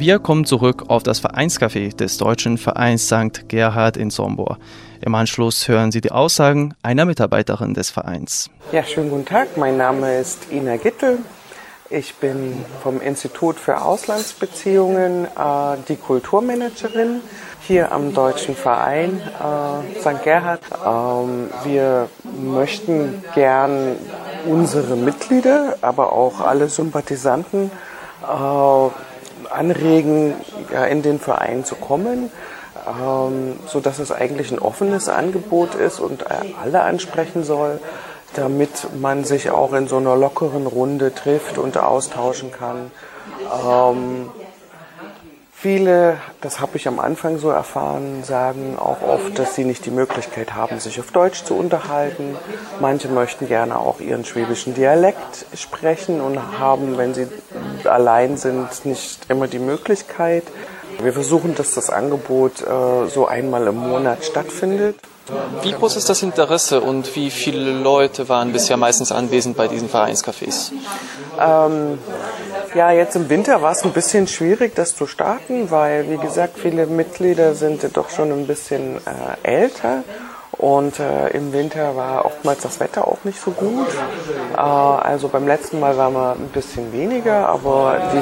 Wir 0.01 0.17
kommen 0.17 0.46
zurück 0.46 0.86
auf 0.88 1.03
das 1.03 1.20
Vereinscafé 1.24 1.96
des 1.96 2.17
Deutschen 2.17 2.58
Vereins 2.58 3.05
St. 3.05 3.48
Gerhard 3.50 3.98
in 3.98 4.10
Sombor. 4.10 4.58
Im 5.00 5.13
Anschluss 5.13 5.67
hören 5.67 5.91
Sie 5.91 6.01
die 6.01 6.10
Aussagen 6.12 6.74
einer 6.81 7.05
Mitarbeiterin 7.05 7.75
des 7.75 7.91
Vereins. 7.91 8.50
Ja, 8.72 8.84
schönen 8.84 9.12
guten 9.12 9.25
Tag. 9.25 9.58
Mein 9.58 9.77
Name 9.77 10.17
ist 10.17 10.51
Ina 10.51 10.77
Gittel. 10.77 11.20
Ich 11.91 12.15
bin 12.15 12.65
vom 12.81 13.00
Institut 13.00 13.60
für 13.60 13.79
Auslandsbeziehungen 13.79 15.25
äh, 15.25 15.77
die 15.88 15.98
Kulturmanagerin 15.98 17.22
hier 17.62 17.91
am 17.91 18.12
Deutschen 18.15 18.55
Verein 18.55 19.22
äh, 19.22 20.00
St. 20.00 20.24
Gerhard. 20.24 20.62
Ähm, 20.84 21.51
wir 21.63 22.10
möchten 22.41 23.24
gern 23.36 23.98
unsere 24.48 24.96
Mitglieder, 24.96 25.77
aber 25.81 26.12
auch 26.12 26.41
alle 26.41 26.70
Sympathisanten 26.70 27.70
äh, 28.24 29.11
anregen, 29.53 30.34
ja, 30.72 30.86
in 30.86 31.01
den 31.01 31.20
Verein 31.20 31.65
zu 31.65 31.75
kommen, 31.75 32.31
ähm, 32.88 33.60
so 33.67 33.79
dass 33.79 34.00
es 34.00 34.12
eigentlich 34.12 34.51
ein 34.51 34.60
offenes 34.60 35.10
Angebot 35.10 35.75
ist 35.75 36.00
und 36.00 36.25
alle 36.62 36.81
ansprechen 36.81 37.43
soll, 37.43 37.79
damit 38.34 38.88
man 39.00 39.24
sich 39.24 39.51
auch 39.51 39.74
in 39.74 39.88
so 39.88 39.98
einer 39.98 40.15
lockeren 40.15 40.67
Runde 40.67 41.13
trifft 41.13 41.58
und 41.58 41.77
austauschen 41.77 42.51
kann. 42.51 42.91
Ähm, 43.65 44.29
Viele, 45.62 46.18
das 46.41 46.60
habe 46.60 46.77
ich 46.77 46.88
am 46.88 47.00
Anfang 47.00 47.38
so 47.38 47.51
erfahren, 47.51 48.24
sagen 48.24 48.80
auch 48.80 49.03
oft, 49.03 49.38
dass 49.38 49.53
sie 49.53 49.63
nicht 49.63 49.86
die 49.86 49.91
Möglichkeit 49.91 50.56
haben, 50.56 50.80
sich 50.80 51.00
auf 51.00 51.12
Deutsch 51.12 51.44
zu 51.44 51.53
unterhalten. 51.53 52.36
Manche 52.80 53.10
möchten 53.10 53.48
gerne 53.48 53.77
auch 53.77 54.00
ihren 54.00 54.25
schwäbischen 54.25 54.74
Dialekt 54.74 55.46
sprechen 55.53 56.20
und 56.20 56.58
haben, 56.58 56.98
wenn 56.98 57.13
sie 57.13 57.27
allein 57.84 58.38
sind, 58.38 58.86
nicht 58.86 59.30
immer 59.30 59.48
die 59.48 59.60
Möglichkeit. 59.60 60.46
Wir 61.00 61.13
versuchen, 61.13 61.55
dass 61.55 61.74
das 61.74 61.89
Angebot 61.89 62.62
äh, 62.62 63.07
so 63.07 63.27
einmal 63.27 63.67
im 63.67 63.77
Monat 63.77 64.25
stattfindet. 64.25 64.95
Wie 65.62 65.71
groß 65.71 65.95
ist 65.95 66.10
das 66.10 66.24
Interesse 66.24 66.81
und 66.81 67.15
wie 67.15 67.29
viele 67.29 67.71
Leute 67.71 68.27
waren 68.27 68.51
bisher 68.51 68.77
meistens 68.77 69.12
anwesend 69.12 69.55
bei 69.55 69.67
diesen 69.67 69.89
Vereinscafés? 69.89 70.71
Ähm, 71.39 72.00
ja, 72.74 72.91
jetzt 72.91 73.15
im 73.15 73.29
Winter 73.29 73.62
war 73.62 73.71
es 73.71 73.83
ein 73.83 73.91
bisschen 73.91 74.27
schwierig, 74.27 74.75
das 74.75 74.95
zu 74.95 75.07
starten, 75.07 75.71
weil, 75.71 76.10
wie 76.10 76.17
gesagt, 76.17 76.57
viele 76.57 76.86
Mitglieder 76.86 77.53
sind 77.53 77.86
doch 77.95 78.10
schon 78.10 78.31
ein 78.31 78.48
bisschen 78.48 78.98
äh, 78.98 79.48
älter. 79.48 80.03
Und 80.62 81.00
äh, 81.00 81.30
im 81.30 81.53
Winter 81.53 81.96
war 81.96 82.24
oftmals 82.24 82.62
das 82.62 82.80
Wetter 82.80 83.08
auch 83.08 83.18
nicht 83.24 83.41
so 83.41 83.50
gut. 83.50 83.88
Äh, 84.56 84.60
also 84.60 85.27
beim 85.27 85.48
letzten 85.48 85.80
Mal 85.80 85.98
waren 85.98 86.13
wir 86.13 86.34
ein 86.34 86.50
bisschen 86.50 86.94
weniger, 86.94 87.50
aber 87.50 88.00
die 88.13 88.22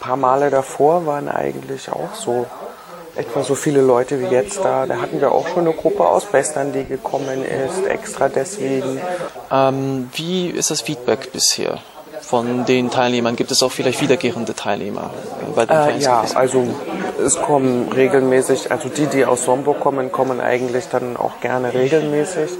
paar 0.00 0.16
Male 0.16 0.50
davor 0.50 1.06
waren 1.06 1.28
eigentlich 1.28 1.90
auch 1.90 2.14
so 2.14 2.46
etwa 3.14 3.44
so 3.44 3.54
viele 3.54 3.80
Leute 3.80 4.20
wie 4.20 4.26
jetzt 4.26 4.58
da. 4.58 4.86
Da 4.86 5.00
hatten 5.00 5.20
wir 5.20 5.30
auch 5.30 5.46
schon 5.48 5.66
eine 5.66 5.72
Gruppe 5.72 6.04
aus 6.04 6.32
Western, 6.32 6.72
die 6.72 6.84
gekommen 6.84 7.44
ist, 7.44 7.86
extra 7.86 8.28
deswegen. 8.28 9.00
Ähm, 9.52 10.10
wie 10.14 10.50
ist 10.50 10.72
das 10.72 10.80
Feedback 10.80 11.32
bisher? 11.32 11.78
Von 12.28 12.66
den 12.66 12.90
Teilnehmern 12.90 13.36
gibt 13.36 13.50
es 13.52 13.62
auch 13.62 13.72
vielleicht 13.72 14.02
wiederkehrende 14.02 14.54
Teilnehmer 14.54 15.08
bei 15.54 15.64
den 15.64 15.74
äh, 15.74 15.96
Ja, 15.96 16.26
also 16.34 16.62
es 17.24 17.40
kommen 17.40 17.90
regelmäßig, 17.90 18.70
also 18.70 18.90
die, 18.90 19.06
die 19.06 19.24
aus 19.24 19.44
Sombo 19.44 19.72
kommen, 19.72 20.12
kommen 20.12 20.38
eigentlich 20.38 20.88
dann 20.90 21.16
auch 21.16 21.40
gerne 21.40 21.72
regelmäßig. 21.72 22.50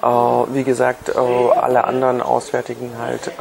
Äh, 0.00 0.06
wie 0.06 0.62
gesagt, 0.62 1.08
äh, 1.08 1.18
alle 1.18 1.82
anderen 1.82 2.22
Auswärtigen 2.22 2.92
halt 3.00 3.32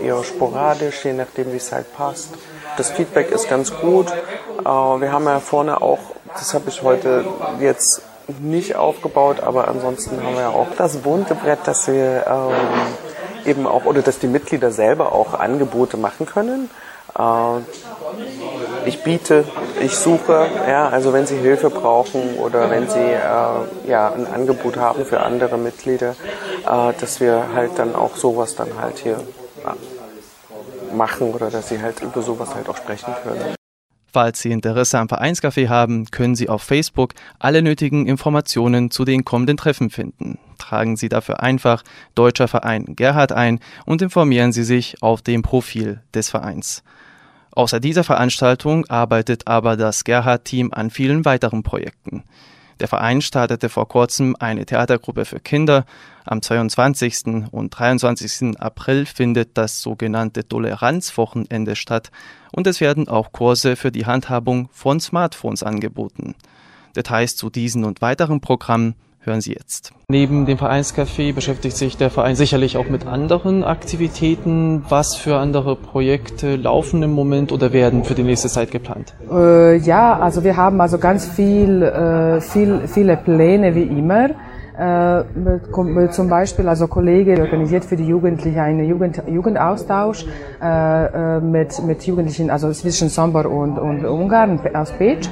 äh, 0.00 0.06
eher 0.06 0.24
sporadisch, 0.24 1.04
je 1.04 1.12
nachdem, 1.12 1.52
wie 1.52 1.58
es 1.58 1.72
halt 1.72 1.94
passt. 1.94 2.30
Das 2.78 2.90
Feedback 2.90 3.30
ist 3.30 3.50
ganz 3.50 3.70
gut. 3.82 4.10
Äh, 4.10 4.64
wir 4.64 5.12
haben 5.12 5.26
ja 5.26 5.40
vorne 5.40 5.82
auch, 5.82 5.98
das 6.38 6.54
habe 6.54 6.70
ich 6.70 6.82
heute 6.82 7.26
jetzt 7.60 8.00
nicht 8.40 8.76
aufgebaut, 8.76 9.40
aber 9.40 9.68
ansonsten 9.68 10.22
haben 10.24 10.36
wir 10.36 10.42
ja 10.42 10.48
auch 10.48 10.68
das 10.78 10.96
bunte 10.96 11.34
Brett, 11.34 11.60
dass 11.66 11.86
wir 11.86 12.24
ähm, 12.26 12.54
eben 13.48 13.66
auch, 13.66 13.84
oder 13.84 14.02
dass 14.02 14.18
die 14.18 14.28
Mitglieder 14.28 14.70
selber 14.70 15.12
auch 15.12 15.34
Angebote 15.34 15.96
machen 15.96 16.26
können. 16.26 16.70
Äh, 17.18 17.60
ich 18.86 19.02
biete, 19.02 19.44
ich 19.80 19.96
suche, 19.96 20.46
ja, 20.68 20.88
also 20.88 21.12
wenn 21.12 21.26
Sie 21.26 21.36
Hilfe 21.36 21.70
brauchen 21.70 22.36
oder 22.38 22.70
wenn 22.70 22.88
Sie 22.88 22.98
äh, 22.98 23.90
ja, 23.90 24.12
ein 24.12 24.26
Angebot 24.26 24.76
haben 24.76 25.04
für 25.04 25.20
andere 25.20 25.58
Mitglieder, 25.58 26.10
äh, 26.10 26.92
dass 27.00 27.20
wir 27.20 27.46
halt 27.54 27.78
dann 27.78 27.94
auch 27.94 28.16
sowas 28.16 28.54
dann 28.54 28.68
halt 28.80 28.98
hier 28.98 29.20
machen 30.94 31.32
oder 31.32 31.50
dass 31.50 31.68
Sie 31.68 31.80
halt 31.80 32.00
über 32.00 32.22
sowas 32.22 32.54
halt 32.54 32.68
auch 32.68 32.76
sprechen 32.76 33.12
können. 33.22 33.54
Falls 34.10 34.40
Sie 34.40 34.50
Interesse 34.50 34.98
am 34.98 35.08
Vereinscafé 35.08 35.68
haben, 35.68 36.06
können 36.06 36.34
Sie 36.34 36.48
auf 36.48 36.62
Facebook 36.62 37.12
alle 37.38 37.60
nötigen 37.60 38.06
Informationen 38.06 38.90
zu 38.90 39.04
den 39.04 39.24
kommenden 39.24 39.58
Treffen 39.58 39.90
finden. 39.90 40.38
Tragen 40.58 40.96
Sie 40.96 41.08
dafür 41.08 41.42
einfach 41.42 41.82
Deutscher 42.14 42.48
Verein 42.48 42.96
Gerhard 42.96 43.32
ein 43.32 43.60
und 43.86 44.02
informieren 44.02 44.52
Sie 44.52 44.64
sich 44.64 45.02
auf 45.02 45.22
dem 45.22 45.42
Profil 45.42 46.02
des 46.12 46.28
Vereins. 46.28 46.82
Außer 47.52 47.80
dieser 47.80 48.04
Veranstaltung 48.04 48.86
arbeitet 48.86 49.46
aber 49.46 49.76
das 49.76 50.04
Gerhard-Team 50.04 50.72
an 50.72 50.90
vielen 50.90 51.24
weiteren 51.24 51.62
Projekten. 51.62 52.24
Der 52.80 52.86
Verein 52.86 53.20
startete 53.20 53.68
vor 53.68 53.88
kurzem 53.88 54.36
eine 54.38 54.64
Theatergruppe 54.64 55.24
für 55.24 55.40
Kinder. 55.40 55.84
Am 56.24 56.40
22. 56.40 57.48
und 57.50 57.70
23. 57.70 58.60
April 58.60 59.06
findet 59.06 59.58
das 59.58 59.82
sogenannte 59.82 60.46
Toleranzwochenende 60.46 61.74
statt 61.74 62.12
und 62.52 62.66
es 62.68 62.80
werden 62.80 63.08
auch 63.08 63.32
Kurse 63.32 63.74
für 63.74 63.90
die 63.90 64.06
Handhabung 64.06 64.68
von 64.72 65.00
Smartphones 65.00 65.64
angeboten. 65.64 66.36
Details 66.94 67.34
zu 67.36 67.50
diesen 67.50 67.84
und 67.84 68.00
weiteren 68.00 68.40
Programmen 68.40 68.94
hören 69.20 69.40
Sie 69.40 69.52
jetzt. 69.52 69.92
Neben 70.08 70.46
dem 70.46 70.58
Vereinscafé 70.58 71.34
beschäftigt 71.34 71.76
sich 71.76 71.96
der 71.96 72.10
Verein 72.10 72.36
sicherlich 72.36 72.76
auch 72.76 72.88
mit 72.88 73.06
anderen 73.06 73.64
Aktivitäten. 73.64 74.84
Was 74.88 75.14
für 75.14 75.36
andere 75.36 75.76
Projekte 75.76 76.56
laufen 76.56 77.02
im 77.02 77.12
Moment 77.12 77.52
oder 77.52 77.72
werden 77.72 78.04
für 78.04 78.14
die 78.14 78.22
nächste 78.22 78.48
Zeit 78.48 78.70
geplant? 78.70 79.14
Äh, 79.30 79.76
ja, 79.78 80.18
also 80.18 80.44
wir 80.44 80.56
haben 80.56 80.80
also 80.80 80.98
ganz 80.98 81.26
viel, 81.26 81.82
äh, 81.82 82.40
viel, 82.40 82.88
viele 82.88 83.16
Pläne 83.16 83.74
wie 83.74 83.82
immer. 83.82 84.30
Äh, 84.78 85.24
zum 86.10 86.28
Beispiel, 86.28 86.68
also 86.68 86.86
Kollege 86.86 87.40
organisiert 87.40 87.84
für 87.84 87.96
die 87.96 88.06
Jugendlichen 88.06 88.60
einen 88.60 88.88
Jugend, 88.88 89.20
Jugendaustausch 89.26 90.24
äh, 90.62 91.36
äh, 91.36 91.40
mit, 91.40 91.82
mit 91.82 92.06
Jugendlichen, 92.06 92.48
also 92.48 92.70
zwischen 92.70 93.08
Sombor 93.08 93.46
und, 93.46 93.76
und 93.76 94.04
Ungarn 94.04 94.60
aus 94.74 94.92
Peć. 94.92 95.28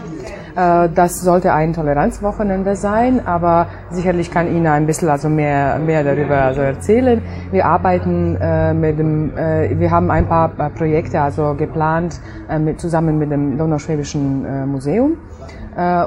Äh, 0.56 0.88
das 0.94 1.20
sollte 1.20 1.52
ein 1.52 1.72
Toleranzwochenende 1.74 2.76
sein, 2.76 3.26
aber 3.26 3.66
sicherlich 3.90 4.30
kann 4.30 4.46
Ina 4.48 4.72
ein 4.72 4.86
bisschen 4.86 5.08
also 5.08 5.28
mehr, 5.28 5.78
mehr 5.78 6.02
darüber 6.02 6.42
also 6.42 6.62
erzählen. 6.62 7.20
Wir 7.50 7.66
arbeiten 7.66 8.36
äh, 8.36 8.72
mit 8.72 8.98
dem, 8.98 9.36
äh, 9.36 9.78
wir 9.78 9.90
haben 9.90 10.10
ein 10.10 10.26
paar 10.26 10.48
Projekte 10.48 11.20
also 11.20 11.54
geplant 11.54 12.20
mit, 12.58 12.80
zusammen 12.80 13.18
mit 13.18 13.30
dem 13.30 13.58
Donauschwäbischen 13.58 14.70
Museum. 14.70 15.16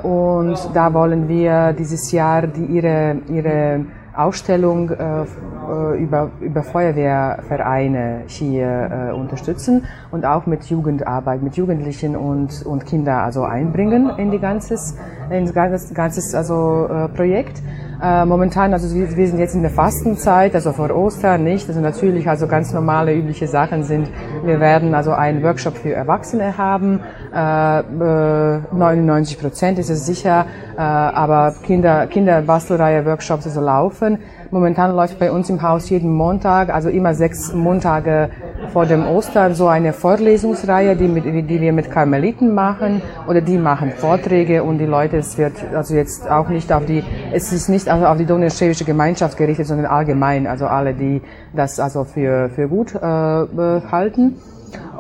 Und 0.04 0.58
da 0.74 0.94
wollen 0.94 1.28
wir 1.28 1.74
dieses 1.74 2.12
Jahr 2.12 2.48
die, 2.48 2.66
ihre, 2.66 3.18
ihre 3.28 3.86
Ausstellung 4.16 4.90
äh, 4.90 5.24
äh, 5.24 6.02
über, 6.02 6.32
über 6.40 6.64
Feuerwehrvereine 6.64 8.24
hier 8.28 9.10
äh, 9.12 9.14
unterstützen 9.14 9.86
und 10.12 10.26
auch 10.26 10.46
mit 10.46 10.66
Jugendarbeit, 10.66 11.44
mit 11.44 11.58
Jugendlichen 11.58 12.16
und, 12.16 12.66
und 12.66 12.86
Kinder 12.86 13.24
also 13.24 13.44
einbringen 13.44 14.12
in 14.18 14.32
die 14.32 14.40
ganzes, 14.40 14.98
in 15.30 15.46
das 15.46 15.94
ganzes 15.94 16.34
also, 16.34 16.88
äh, 16.88 17.08
Projekt. 17.10 17.62
Äh, 18.02 18.26
momentan, 18.26 18.72
also 18.72 18.96
wir, 18.96 19.16
wir 19.18 19.28
sind 19.28 19.40
jetzt 19.40 19.56
in 19.56 19.62
der 19.62 19.72
Fastenzeit, 19.72 20.56
also 20.56 20.72
vor 20.72 20.90
Ostern 20.96 21.44
nicht. 21.44 21.68
Also 21.68 21.82
natürlich, 21.82 22.30
also 22.30 22.48
ganz 22.48 22.74
normale, 22.74 23.14
übliche 23.14 23.48
Sachen 23.48 23.84
sind, 23.84 24.10
wir 24.44 24.62
werden 24.62 24.96
also 24.96 25.12
einen 25.12 25.44
Workshop 25.44 25.78
für 25.78 25.94
Erwachsene 25.94 26.58
haben. 26.58 27.02
Äh, 27.36 27.80
äh, 27.80 28.62
99 28.72 29.40
Prozent 29.40 29.80
ist 29.80 29.90
es 29.90 30.06
sicher, 30.06 30.46
äh, 30.78 30.82
aber 30.82 31.54
Kinder, 31.64 32.08
Kinderbastelreihe 32.08 33.06
Workshops 33.06 33.46
also 33.46 33.60
laufen. 33.60 34.20
Momentan 34.52 34.96
läuft 34.96 35.20
bei 35.20 35.32
uns 35.32 35.50
im 35.50 35.62
Haus 35.62 35.90
jeden 35.90 36.12
Montag, 36.12 36.74
also 36.74 36.90
immer 36.90 37.14
sechs 37.14 37.54
Montage 37.54 38.30
vor 38.70 38.86
dem 38.86 39.08
Ostern 39.08 39.56
so 39.56 39.68
eine 39.68 39.94
Vorlesungsreihe, 39.94 40.96
die, 40.96 41.08
mit, 41.08 41.26
die 41.26 41.62
wir 41.62 41.74
mit 41.74 41.92
Karmeliten 41.92 42.54
machen 42.54 43.02
oder 43.28 43.42
die 43.42 43.58
machen 43.58 43.92
Vorträge 43.92 44.64
und 44.64 44.78
die 44.78 44.86
Leute, 44.86 45.18
es 45.18 45.38
wird 45.38 45.54
also 45.74 45.96
jetzt 45.96 46.30
auch 46.30 46.50
nicht 46.50 46.72
auf 46.72 46.86
die, 46.86 47.04
es 47.34 47.52
ist 47.52 47.70
nicht 47.70 47.90
also 47.90 48.06
auf 48.06 48.18
die 48.18 48.26
Donaueschwäbische 48.26 48.86
Gemeinschaft 48.86 49.38
gerichtet, 49.38 49.68
sondern 49.68 49.88
allgemein, 49.88 50.48
also 50.48 50.68
alle, 50.68 50.94
die 50.94 51.22
das 51.54 51.80
also 51.80 52.04
für, 52.04 52.50
für 52.50 52.68
gut 52.68 52.96
äh, 52.96 53.00
halten. 53.00 54.36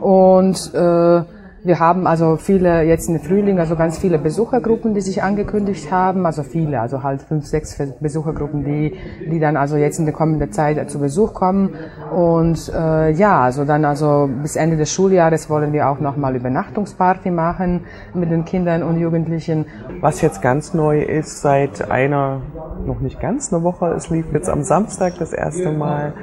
Und 0.01 0.73
äh, 0.73 1.21
wir 1.63 1.79
haben 1.79 2.07
also 2.07 2.37
viele, 2.37 2.83
jetzt 2.83 3.09
im 3.09 3.19
Frühling, 3.19 3.59
also 3.59 3.75
ganz 3.75 3.97
viele 3.97 4.17
Besuchergruppen, 4.17 4.93
die 4.93 5.01
sich 5.01 5.21
angekündigt 5.23 5.91
haben, 5.91 6.25
also 6.25 6.43
viele, 6.43 6.79
also 6.79 7.03
halt 7.03 7.21
fünf, 7.21 7.45
sechs 7.45 7.77
Besuchergruppen, 7.99 8.63
die, 8.63 8.95
die 9.29 9.39
dann 9.39 9.57
also 9.57 9.75
jetzt 9.75 9.99
in 9.99 10.05
der 10.05 10.13
kommenden 10.13 10.51
Zeit 10.51 10.89
zu 10.89 10.99
Besuch 10.99 11.33
kommen. 11.33 11.75
Und 12.15 12.71
äh, 12.73 13.11
ja, 13.11 13.41
also 13.41 13.65
dann 13.65 13.83
also 13.85 14.29
bis 14.41 14.55
Ende 14.55 14.77
des 14.77 14.91
Schuljahres 14.91 15.49
wollen 15.49 15.73
wir 15.73 15.89
auch 15.89 15.99
nochmal 15.99 16.35
Übernachtungsparty 16.35 17.31
machen 17.31 17.81
mit 18.13 18.31
den 18.31 18.45
Kindern 18.45 18.83
und 18.83 18.99
Jugendlichen. 18.99 19.65
Was 20.01 20.21
jetzt 20.21 20.41
ganz 20.41 20.73
neu 20.73 21.01
ist, 21.01 21.41
seit 21.41 21.91
einer, 21.91 22.41
noch 22.85 23.01
nicht 23.01 23.19
ganz 23.19 23.51
eine 23.53 23.63
Woche, 23.63 23.87
es 23.87 24.09
lief 24.09 24.31
jetzt 24.31 24.49
am 24.49 24.63
Samstag 24.63 25.13
das 25.19 25.33
erste 25.33 25.71
Mal, 25.71 26.13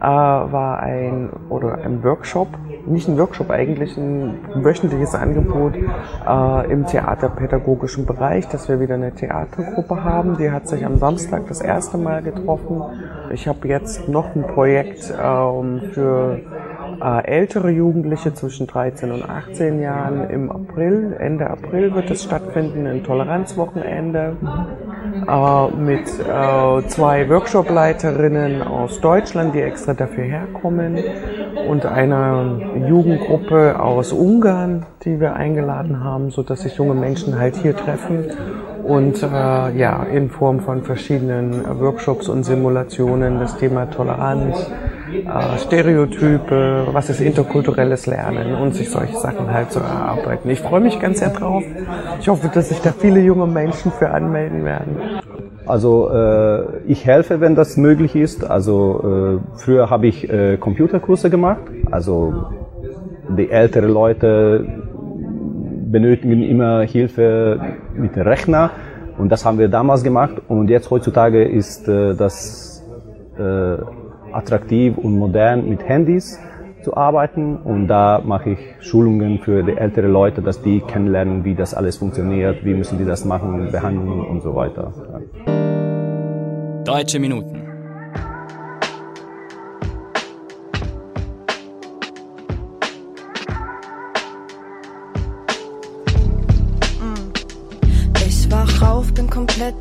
äh, 0.00 0.04
war 0.04 0.80
ein, 0.80 1.30
oder 1.48 1.78
ein 1.84 2.04
Workshop, 2.04 2.48
nicht 2.86 3.08
ein 3.08 3.18
Workshop 3.18 3.50
eigentlich, 3.50 3.96
ein 3.96 4.38
wöchentliches 4.54 5.14
Angebot 5.14 5.74
äh, 5.76 6.72
im 6.72 6.86
theaterpädagogischen 6.86 8.06
Bereich, 8.06 8.48
dass 8.48 8.68
wir 8.68 8.80
wieder 8.80 8.94
eine 8.94 9.12
Theatergruppe 9.12 10.04
haben. 10.04 10.36
Die 10.36 10.50
hat 10.50 10.68
sich 10.68 10.84
am 10.84 10.98
Samstag 10.98 11.46
das 11.48 11.60
erste 11.60 11.98
Mal 11.98 12.22
getroffen. 12.22 12.82
Ich 13.32 13.48
habe 13.48 13.66
jetzt 13.68 14.08
noch 14.08 14.34
ein 14.34 14.46
Projekt 14.46 15.12
ähm, 15.20 15.82
für 15.92 16.40
äh, 17.00 17.24
ältere 17.24 17.70
Jugendliche 17.70 18.34
zwischen 18.34 18.66
13 18.66 19.12
und 19.12 19.28
18 19.28 19.80
Jahren 19.80 20.30
im 20.30 20.50
April, 20.50 21.16
Ende 21.18 21.48
April 21.48 21.94
wird 21.94 22.10
es 22.10 22.22
stattfinden, 22.24 22.86
ein 22.86 23.02
Toleranzwochenende 23.02 24.36
äh, 24.42 24.93
mit 25.76 26.08
äh, 26.08 26.88
zwei 26.88 27.28
Workshopleiterinnen 27.28 28.62
aus 28.62 29.00
Deutschland, 29.00 29.54
die 29.54 29.60
extra 29.60 29.94
dafür 29.94 30.24
herkommen 30.24 30.98
und 31.68 31.86
einer 31.86 32.58
Jugendgruppe 32.88 33.80
aus 33.80 34.12
Ungarn, 34.12 34.86
die 35.04 35.20
wir 35.20 35.34
eingeladen 35.34 36.02
haben, 36.02 36.30
so 36.30 36.42
dass 36.42 36.62
sich 36.62 36.76
junge 36.76 36.94
Menschen 36.94 37.38
halt 37.38 37.56
hier 37.56 37.76
treffen 37.76 38.30
und 38.84 39.22
äh, 39.22 39.26
ja 39.26 40.02
in 40.04 40.30
Form 40.30 40.60
von 40.60 40.82
verschiedenen 40.82 41.64
Workshops 41.80 42.28
und 42.28 42.44
Simulationen 42.44 43.38
das 43.40 43.56
Thema 43.56 43.90
Toleranz, 43.90 44.70
äh, 45.12 45.58
Stereotype, 45.58 46.88
was 46.92 47.10
ist 47.10 47.20
interkulturelles 47.20 48.06
Lernen 48.06 48.54
und 48.54 48.74
sich 48.74 48.90
solche 48.90 49.16
Sachen 49.16 49.52
halt 49.52 49.72
zu 49.72 49.80
erarbeiten. 49.80 50.50
Ich 50.50 50.60
freue 50.60 50.80
mich 50.80 51.00
ganz 51.00 51.20
sehr 51.20 51.30
drauf. 51.30 51.64
Ich 52.20 52.28
hoffe, 52.28 52.50
dass 52.52 52.68
sich 52.68 52.80
da 52.80 52.92
viele 52.92 53.20
junge 53.20 53.46
Menschen 53.46 53.90
für 53.92 54.10
anmelden 54.10 54.64
werden. 54.64 54.96
Also 55.66 56.10
äh, 56.10 56.62
ich 56.86 57.06
helfe, 57.06 57.40
wenn 57.40 57.54
das 57.54 57.76
möglich 57.76 58.14
ist. 58.14 58.44
Also 58.44 59.40
äh, 59.40 59.58
früher 59.58 59.88
habe 59.88 60.06
ich 60.06 60.28
äh, 60.28 60.58
Computerkurse 60.58 61.30
gemacht. 61.30 61.62
Also 61.90 62.44
die 63.28 63.50
älteren 63.50 63.90
Leute 63.90 64.83
benötigen 65.94 66.42
immer 66.42 66.82
Hilfe 66.82 67.60
mit 67.94 68.16
Rechner 68.16 68.72
und 69.16 69.30
das 69.30 69.44
haben 69.44 69.58
wir 69.58 69.68
damals 69.68 70.02
gemacht. 70.02 70.34
Und 70.48 70.68
jetzt 70.68 70.90
heutzutage 70.90 71.44
ist 71.44 71.88
äh, 71.88 72.14
das 72.14 72.84
äh, 73.38 73.76
attraktiv 74.32 74.98
und 74.98 75.16
modern 75.16 75.68
mit 75.68 75.88
Handys 75.88 76.40
zu 76.82 76.96
arbeiten 76.96 77.56
und 77.56 77.86
da 77.86 78.20
mache 78.22 78.50
ich 78.50 78.58
Schulungen 78.80 79.38
für 79.38 79.62
die 79.62 79.76
ältere 79.76 80.08
Leute, 80.08 80.42
dass 80.42 80.60
die 80.60 80.80
kennenlernen, 80.80 81.44
wie 81.44 81.54
das 81.54 81.72
alles 81.72 81.96
funktioniert, 81.96 82.64
wie 82.64 82.74
müssen 82.74 82.98
die 82.98 83.06
das 83.06 83.24
machen, 83.24 83.70
behandeln 83.70 84.20
und 84.20 84.42
so 84.42 84.54
weiter. 84.54 84.92
Deutsche 86.84 87.18
Minuten. 87.20 87.73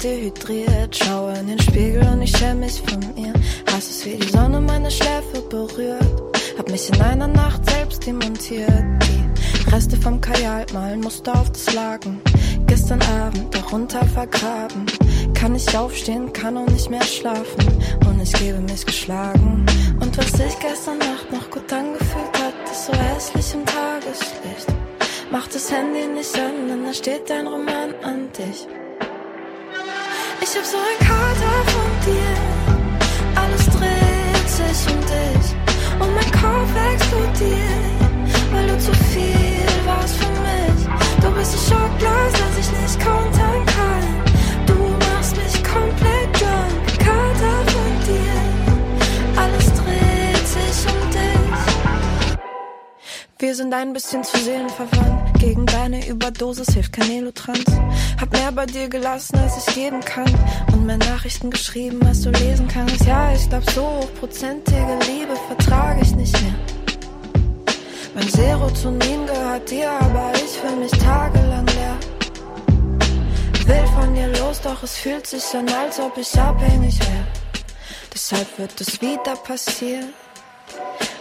Dehydriert, 0.03 0.95
schaue 0.95 1.33
in 1.39 1.47
den 1.47 1.59
Spiegel 1.59 2.05
und 2.11 2.21
ich 2.21 2.35
schäme 2.35 2.61
mich 2.65 2.81
von 2.81 3.01
ihr. 3.15 3.33
Hass 3.71 3.89
es 3.89 4.05
wie 4.05 4.17
die 4.17 4.27
Sonne 4.27 4.59
meine 4.59 4.91
Schläfe 4.91 5.41
berührt. 5.49 6.21
Hab 6.57 6.69
mich 6.69 6.89
in 6.89 7.01
einer 7.01 7.27
Nacht 7.27 7.69
selbst 7.69 8.05
demontiert. 8.05 8.83
Die 9.03 9.69
Reste 9.71 9.95
vom 9.97 10.19
Kajal 10.19 10.65
malen 10.73 10.99
Muster 10.99 11.33
auf 11.33 11.49
das 11.51 11.73
Laken. 11.73 12.19
Gestern 12.67 13.01
Abend 13.01 13.55
darunter 13.55 14.05
vergraben. 14.05 14.85
Kann 15.33 15.53
nicht 15.53 15.73
aufstehen, 15.75 16.33
kann 16.33 16.57
auch 16.57 16.67
nicht 16.67 16.89
mehr 16.89 17.03
schlafen. 17.03 17.65
Und 18.05 18.21
ich 18.21 18.33
gebe 18.33 18.59
mich 18.59 18.85
geschlagen. 18.85 19.65
Und 20.01 20.17
was 20.17 20.31
sich 20.31 20.59
gestern 20.59 20.97
Nacht 20.97 21.31
noch 21.31 21.49
gut 21.49 21.71
angefühlt 21.71 22.39
hat, 22.41 22.71
ist 22.71 22.85
so 22.87 22.93
hässlich 22.93 23.53
im 23.53 23.65
Tageslicht. 23.65 24.67
Mach 25.31 25.47
das 25.47 25.71
Handy 25.71 26.07
nicht 26.07 26.35
an, 26.35 26.67
denn 26.67 26.83
da 26.83 26.93
steht 26.93 27.29
dein 27.29 27.47
Roman 27.47 27.95
an 28.03 28.29
dich. 28.37 28.67
Ich 30.45 30.58
hab 30.58 30.65
so 30.65 30.75
ein 30.75 30.99
Kater 31.08 31.63
von 31.71 31.91
dir. 32.06 32.36
Alles 33.34 33.65
dreht 33.67 34.49
sich 34.49 34.93
um 34.93 34.99
dich. 34.99 35.47
Und 36.01 36.13
mein 36.15 36.32
Kopf 36.34 36.69
explodiert, 36.91 38.51
weil 38.51 38.67
du 38.67 38.77
zu 38.77 38.91
viel 38.93 39.65
warst 39.86 40.17
für 40.17 40.32
mich. 40.43 40.79
Du 41.21 41.32
bist 41.32 41.53
ein 41.53 41.60
Schockglas, 41.69 42.34
das 42.34 42.58
ich 42.60 42.69
nicht 42.82 42.99
kontern 42.99 43.65
kann. 43.67 44.06
Du 44.65 44.75
machst 45.13 45.38
mich 45.38 45.63
komplett 45.63 46.29
drunk. 46.38 46.99
Kater 46.99 47.58
von 47.71 47.91
dir. 48.06 48.38
Alles 49.41 49.67
dreht 49.79 50.45
sich 50.45 50.77
um 50.91 50.99
dich. 51.10 52.38
Wir 53.39 53.56
sind 53.56 53.73
ein 53.73 53.93
bisschen 53.93 54.25
zu 54.25 54.38
seelenverwandt. 54.38 55.22
Gegen 55.43 55.65
deine 55.65 56.08
Überdosis 56.08 56.73
hilft 56.73 56.93
kein 56.93 57.12
Elotrans. 57.12 57.65
Hab 58.17 58.32
mehr 58.32 58.49
bei 58.53 58.65
dir 58.65 58.88
gelassen, 58.88 59.38
als 59.39 59.67
ich 59.67 59.75
geben 59.75 59.99
kann. 59.99 60.34
Und 60.71 60.86
mehr 60.86 60.95
Nachrichten 60.95 61.49
geschrieben, 61.49 61.99
als 62.08 62.21
du 62.21 62.29
lesen 62.29 62.69
kannst. 62.69 63.06
Ja, 63.06 63.34
ich 63.34 63.49
glaub, 63.49 63.69
so 63.71 63.82
hochprozentige 63.82 64.99
Liebe 65.06 65.36
vertrage 65.47 65.99
ich 66.01 66.15
nicht 66.15 66.41
mehr. 66.41 66.56
Mein 68.15 68.29
Serotonin 68.29 69.27
gehört 69.27 69.69
dir, 69.69 69.91
aber 69.91 70.32
ich 70.34 70.51
fühl 70.60 70.77
mich 70.77 70.91
tagelang 70.91 71.67
leer. 71.67 71.97
Will 73.65 73.88
von 73.99 74.15
dir 74.15 74.29
los, 74.39 74.62
doch 74.62 74.82
es 74.82 74.95
fühlt 74.95 75.27
sich 75.27 75.43
an, 75.53 75.67
als 75.67 75.99
ob 75.99 76.17
ich 76.17 76.39
abhängig 76.39 76.97
wäre. 77.01 77.27
Deshalb 78.13 78.47
wird 78.58 78.79
es 78.79 79.01
wieder 79.01 79.36
passieren, 79.36 80.13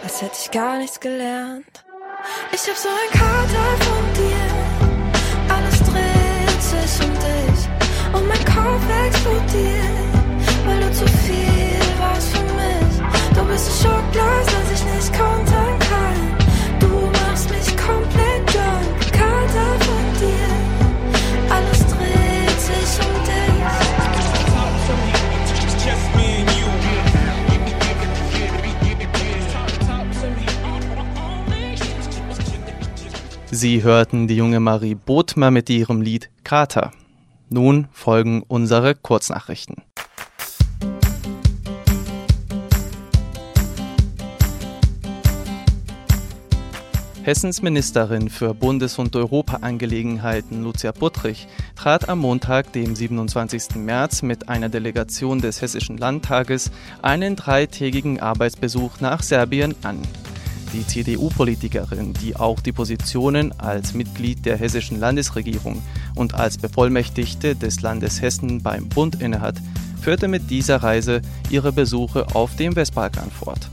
als 0.01 0.21
hätte 0.21 0.37
ich 0.41 0.49
gar 0.49 0.77
nichts 0.77 0.97
gelernt. 0.97 1.83
Ich 2.51 2.69
hab 2.69 2.77
so 2.77 2.87
ein 2.87 3.19
Kater 3.19 3.69
von 3.83 4.03
dir. 4.13 5.53
Alles 5.53 5.79
dreht 5.79 6.61
sich 6.61 7.05
um 7.05 7.13
dich. 7.13 7.67
Und 8.13 8.27
mein 8.27 8.45
Kopf 8.45 8.83
explodiert, 9.07 10.13
weil 10.65 10.79
du 10.79 10.91
zu 10.93 11.05
viel 11.05 11.79
warst 11.99 12.29
für 12.29 12.43
mich. 12.43 13.35
Du 13.35 13.43
bist 13.45 13.67
ein 13.67 13.75
Schockglas, 13.83 14.45
das 14.45 14.79
ich 14.79 14.85
nicht 14.85 15.11
kontern 15.11 15.79
kann. 15.79 16.37
Du 16.79 17.11
machst 17.25 17.49
mich 17.49 17.75
komplett 17.75 18.41
drunk. 18.53 19.11
Kater 19.11 19.79
von 19.81 20.03
dir. 20.05 20.12
Sie 33.55 33.83
hörten 33.83 34.27
die 34.27 34.35
junge 34.35 34.59
Marie 34.59 34.95
Bothmer 34.95 35.51
mit 35.51 35.69
ihrem 35.69 36.01
Lied 36.01 36.31
Kater. 36.43 36.91
Nun 37.49 37.87
folgen 37.91 38.41
unsere 38.47 38.95
Kurznachrichten. 38.95 39.75
Hessens 47.21 47.61
Ministerin 47.61 48.31
für 48.31 48.55
Bundes- 48.55 48.97
und 48.97 49.15
Europaangelegenheiten 49.15 50.63
Lucia 50.63 50.91
Puttrich 50.91 51.47
trat 51.75 52.09
am 52.09 52.19
Montag, 52.21 52.73
dem 52.73 52.95
27. 52.95 53.75
März, 53.75 54.23
mit 54.23 54.49
einer 54.49 54.69
Delegation 54.69 55.39
des 55.39 55.61
Hessischen 55.61 55.99
Landtages 55.99 56.71
einen 57.03 57.35
dreitägigen 57.35 58.19
Arbeitsbesuch 58.19 58.99
nach 58.99 59.21
Serbien 59.21 59.75
an. 59.83 59.99
Die 60.73 60.87
CDU-Politikerin, 60.87 62.13
die 62.13 62.35
auch 62.35 62.59
die 62.59 62.71
Positionen 62.71 63.57
als 63.59 63.93
Mitglied 63.93 64.43
der 64.43 64.57
hessischen 64.57 64.99
Landesregierung 64.99 65.83
und 66.15 66.33
als 66.33 66.57
Bevollmächtigte 66.57 67.55
des 67.55 67.81
Landes 67.81 68.23
Hessen 68.23 68.63
beim 68.63 68.89
Bund 68.89 69.21
innehat, 69.21 69.55
führte 70.01 70.27
mit 70.27 70.49
dieser 70.49 70.77
Reise 70.77 71.21
ihre 71.51 71.71
Besuche 71.71 72.25
auf 72.35 72.55
dem 72.55 72.75
Westbalkan 72.75 73.29
fort. 73.29 73.69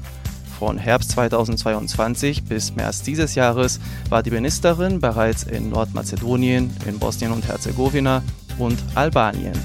Von 0.59 0.77
Herbst 0.77 1.13
2022 1.13 2.45
bis 2.45 2.77
März 2.77 3.03
dieses 3.03 3.35
Jahres 3.35 3.81
war 4.11 4.23
die 4.23 4.31
Ministerin 4.31 5.01
bereits 5.01 5.45
in 5.45 5.71
Nordmazedonien, 5.71 6.71
in 6.87 6.99
Bosnien 6.99 7.33
und 7.33 7.49
Herzegowina 7.49 8.23
und 8.59 8.79
Albanien. 8.95 9.59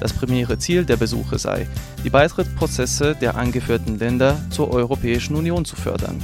Das 0.00 0.12
primäre 0.12 0.58
Ziel 0.58 0.84
der 0.84 0.98
Besuche 0.98 1.38
sei, 1.38 1.66
die 2.04 2.10
Beitrittsprozesse 2.10 3.16
der 3.18 3.36
angeführten 3.36 3.98
Länder 3.98 4.36
zur 4.50 4.70
Europäischen 4.70 5.34
Union 5.34 5.64
zu 5.64 5.74
fördern. 5.74 6.22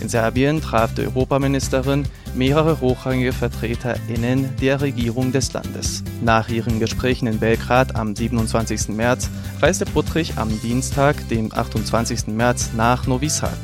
In 0.00 0.08
Serbien 0.08 0.60
traf 0.60 0.94
die 0.94 1.02
Europaministerin 1.02 2.04
mehrere 2.34 2.80
hochrangige 2.80 3.32
VertreterInnen 3.32 4.56
der 4.60 4.80
Regierung 4.80 5.32
des 5.32 5.52
Landes. 5.52 6.04
Nach 6.22 6.48
ihren 6.48 6.78
Gesprächen 6.78 7.26
in 7.26 7.38
Belgrad 7.38 7.96
am 7.96 8.14
27. 8.14 8.88
März 8.88 9.28
reiste 9.60 9.86
Puttrich 9.86 10.36
am 10.36 10.48
Dienstag, 10.60 11.28
dem 11.28 11.52
28. 11.52 12.28
März, 12.28 12.70
nach 12.76 13.06
Novi 13.06 13.28
Sad. 13.28 13.58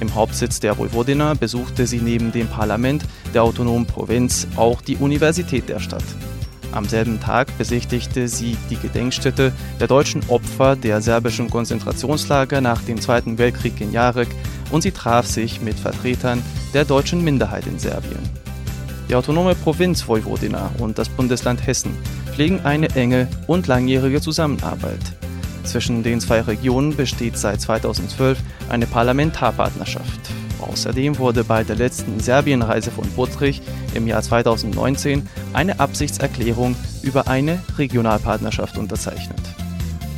Im 0.00 0.14
Hauptsitz 0.14 0.60
der 0.60 0.78
Vojvodina 0.78 1.34
besuchte 1.34 1.86
sie 1.86 2.00
neben 2.00 2.32
dem 2.32 2.48
Parlament 2.48 3.04
der 3.34 3.42
autonomen 3.42 3.86
Provinz 3.86 4.46
auch 4.56 4.80
die 4.80 4.96
Universität 4.96 5.68
der 5.68 5.80
Stadt. 5.80 6.04
Am 6.72 6.86
selben 6.86 7.20
Tag 7.20 7.56
besichtigte 7.58 8.28
sie 8.28 8.56
die 8.70 8.76
Gedenkstätte 8.76 9.52
der 9.80 9.86
deutschen 9.86 10.22
Opfer 10.28 10.76
der 10.76 11.00
serbischen 11.00 11.48
Konzentrationslager 11.48 12.60
nach 12.60 12.82
dem 12.82 13.00
Zweiten 13.00 13.38
Weltkrieg 13.38 13.80
in 13.80 13.92
Jarek 13.92 14.28
und 14.70 14.82
sie 14.82 14.90
traf 14.90 15.26
sich 15.26 15.60
mit 15.60 15.78
Vertretern 15.78 16.42
der 16.74 16.84
deutschen 16.84 17.22
Minderheit 17.24 17.66
in 17.66 17.78
Serbien. 17.78 18.20
Die 19.08 19.14
autonome 19.14 19.54
Provinz 19.54 20.06
Vojvodina 20.06 20.70
und 20.78 20.98
das 20.98 21.08
Bundesland 21.08 21.66
Hessen 21.66 21.96
pflegen 22.34 22.60
eine 22.64 22.90
enge 22.96 23.28
und 23.46 23.66
langjährige 23.66 24.20
Zusammenarbeit. 24.20 25.00
Zwischen 25.64 26.02
den 26.02 26.20
zwei 26.20 26.40
Regionen 26.40 26.94
besteht 26.94 27.38
seit 27.38 27.60
2012 27.60 28.38
eine 28.68 28.86
Parlamentarpartnerschaft. 28.86 30.20
Außerdem 30.60 31.18
wurde 31.18 31.44
bei 31.44 31.64
der 31.64 31.76
letzten 31.76 32.20
Serbienreise 32.20 32.90
von 32.90 33.08
Buttrich 33.10 33.62
im 33.94 34.06
Jahr 34.06 34.22
2019 34.22 35.28
eine 35.52 35.78
Absichtserklärung 35.80 36.76
über 37.02 37.28
eine 37.28 37.60
Regionalpartnerschaft 37.78 38.78
unterzeichnet. 38.78 39.40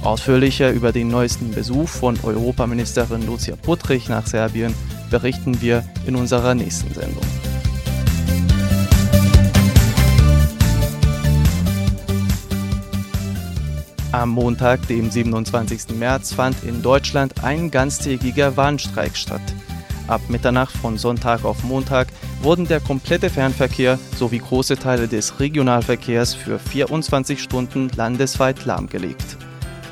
Ausführlicher 0.02 0.70
über 0.70 0.92
den 0.92 1.08
neuesten 1.08 1.50
Besuch 1.50 1.88
von 1.88 2.18
Europaministerin 2.22 3.26
Lucia 3.26 3.56
Puttrich 3.56 4.08
nach 4.08 4.26
Serbien 4.26 4.74
berichten 5.10 5.60
wir 5.60 5.84
in 6.06 6.14
unserer 6.14 6.54
nächsten 6.54 6.94
Sendung. 6.94 7.24
Am 14.12 14.30
Montag, 14.30 14.86
dem 14.88 15.10
27. 15.10 15.96
März, 15.98 16.32
fand 16.32 16.64
in 16.64 16.80
Deutschland 16.80 17.44
ein 17.44 17.70
ganztägiger 17.70 18.56
Warnstreik 18.56 19.16
statt. 19.16 19.42
Ab 20.08 20.22
Mitternacht 20.28 20.74
von 20.74 20.96
Sonntag 20.96 21.44
auf 21.44 21.62
Montag 21.64 22.08
wurden 22.40 22.66
der 22.66 22.80
komplette 22.80 23.28
Fernverkehr 23.28 23.98
sowie 24.16 24.38
große 24.38 24.78
Teile 24.78 25.06
des 25.06 25.38
Regionalverkehrs 25.38 26.34
für 26.34 26.58
24 26.58 27.42
Stunden 27.42 27.90
landesweit 27.94 28.64
lahmgelegt. 28.64 29.36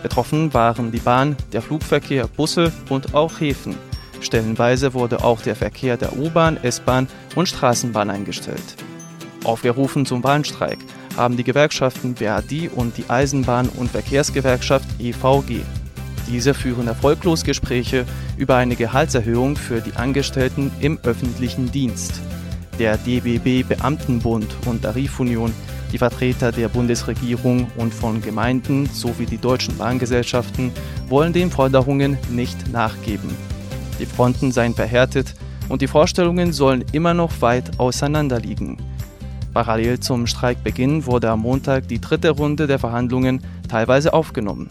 Betroffen 0.03 0.55
waren 0.55 0.91
die 0.91 1.01
Bahn, 1.01 1.37
der 1.53 1.61
Flugverkehr, 1.61 2.29
Busse 2.29 2.73
und 2.89 3.15
auch 3.15 3.41
Häfen. 3.41 3.77
Stellenweise 4.23 4.95
wurde 4.95 5.23
auch 5.23 5.43
der 5.43 5.55
Verkehr 5.55 5.99
der 5.99 6.17
U-Bahn, 6.17 6.57
S-Bahn 6.63 7.09
und 7.35 7.49
Straßenbahn 7.49 8.09
eingestellt. 8.09 8.77
Aufgerufen 9.45 10.07
zum 10.07 10.23
Bahnstreik 10.23 10.79
haben 11.17 11.37
die 11.37 11.45
Gewerkschaften 11.45 12.15
BRD 12.15 12.71
und 12.75 12.97
die 12.97 13.05
Eisenbahn- 13.05 13.69
und 13.77 13.91
Verkehrsgewerkschaft 13.91 14.89
EVG. 14.99 15.61
Diese 16.29 16.55
führen 16.55 16.89
erfolglos 16.89 17.45
Gespräche 17.45 18.05
über 18.37 18.57
eine 18.57 18.75
Gehaltserhöhung 18.75 19.57
für 19.57 19.81
die 19.81 19.95
Angestellten 19.95 20.73
im 20.81 20.99
öffentlichen 21.05 21.71
Dienst. 21.71 22.21
Der 22.79 22.99
DBB 22.99 23.67
Beamtenbund 23.67 24.55
und 24.67 24.83
Tarifunion, 24.83 25.53
die 25.93 25.99
Vertreter 25.99 26.51
der 26.53 26.69
Bundesregierung 26.69 27.69
und 27.77 27.95
von 27.95 28.21
Gemeinden 28.21 28.87
sowie 28.87 29.25
die 29.25 29.39
deutschen 29.39 29.79
Bahngesellschaften 29.79 30.73
wollen 31.09 31.33
den 31.33 31.51
Forderungen 31.51 32.19
nicht 32.29 32.71
nachgeben. 32.73 33.31
Die 34.01 34.07
Fronten 34.07 34.51
seien 34.53 34.75
verhärtet 34.75 35.35
und 35.69 35.81
die 35.81 35.87
Vorstellungen 35.87 36.53
sollen 36.53 36.85
immer 36.93 37.15
noch 37.15 37.41
weit 37.41 37.79
auseinanderliegen. 37.79 38.77
Parallel 39.55 40.01
zum 40.01 40.27
Streikbeginn 40.27 41.07
wurde 41.07 41.31
am 41.31 41.41
Montag 41.41 41.89
die 41.89 42.01
dritte 42.01 42.31
Runde 42.31 42.67
der 42.67 42.79
Verhandlungen 42.79 43.41
teilweise 43.69 44.13
aufgenommen. 44.13 44.69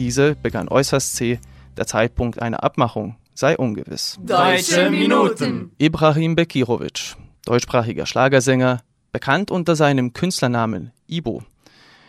Diese 0.00 0.34
begann 0.34 0.68
äußerst 0.68 1.14
zäh, 1.14 1.38
der 1.76 1.86
Zeitpunkt 1.86 2.40
einer 2.40 2.64
Abmachung 2.64 3.16
sei 3.34 3.54
ungewiss. 3.54 4.18
Deutsche 4.22 4.88
Minuten. 4.88 5.72
Ibrahim 5.76 6.36
Bekirovic, 6.36 7.16
deutschsprachiger 7.44 8.06
Schlagersänger, 8.06 8.80
bekannt 9.12 9.50
unter 9.50 9.76
seinem 9.76 10.14
Künstlernamen 10.14 10.92
Ibo. 11.06 11.42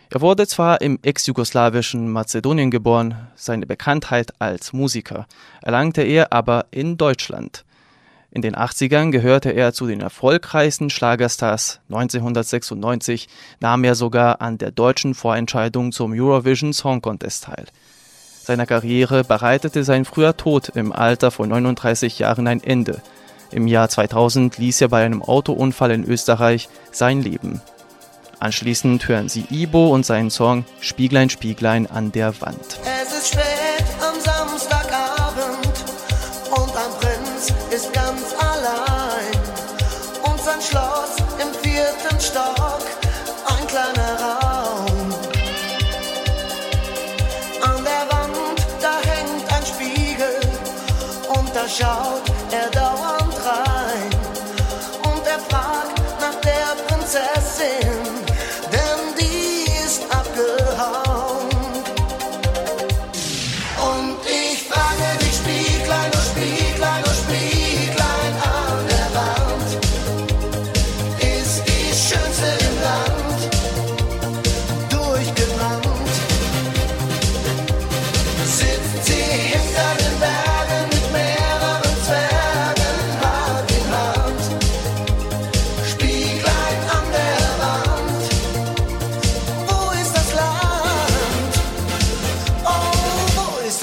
Er 0.10 0.22
wurde 0.22 0.48
zwar 0.48 0.80
im 0.80 1.00
ex-jugoslawischen 1.02 2.10
Mazedonien 2.10 2.72
geboren, 2.72 3.28
seine 3.36 3.66
Bekanntheit 3.66 4.32
als 4.40 4.72
Musiker 4.72 5.28
erlangte 5.62 6.02
er 6.02 6.32
aber 6.32 6.68
in 6.72 6.96
Deutschland. 6.96 7.66
In 8.34 8.42
den 8.42 8.56
80ern 8.56 9.12
gehörte 9.12 9.50
er 9.50 9.74
zu 9.74 9.88
den 9.88 10.00
erfolgreichsten 10.00 10.90
Schlagerstars. 10.90 11.82
1996 11.90 13.28
nahm 13.60 13.84
er 13.84 13.96
sogar 13.96 14.40
an 14.40 14.58
der 14.58 14.72
deutschen 14.72 15.14
Vorentscheidung 15.14 15.92
zum 15.92 16.14
Eurovision 16.14 16.72
Song 16.72 17.02
Contest 17.02 17.44
teil. 17.44 17.66
Seiner 18.42 18.66
Karriere 18.66 19.26
bereitete 19.26 19.84
sein 19.84 20.06
früher 20.06 20.38
Tod 20.38 20.70
im 20.70 20.94
Alter 20.94 21.30
von 21.30 21.50
39 21.50 22.20
Jahren 22.20 22.48
ein 22.48 22.64
Ende. 22.64 23.02
Im 23.52 23.68
Jahr 23.68 23.90
2000 23.90 24.58
ließ 24.58 24.80
er 24.80 24.88
bei 24.88 25.06
einem 25.06 25.22
Autounfall 25.22 25.92
in 25.92 26.06
Österreich 26.06 26.70
sein 26.92 27.22
Leben. 27.22 27.62
Anschließend 28.40 29.08
hören 29.08 29.30
Sie 29.30 29.46
Ibo 29.52 29.94
und 29.94 30.06
seinen 30.06 30.32
Song 30.32 30.66
Spieglein, 30.80 31.30
Spieglein 31.30 31.86
an 31.86 32.12
der 32.14 32.40
Wand. 32.42 32.80
Prinz 37.72 37.86
ist 37.86 37.94
ganz 37.94 38.41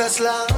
wo 0.09 0.11
ist 0.11 0.58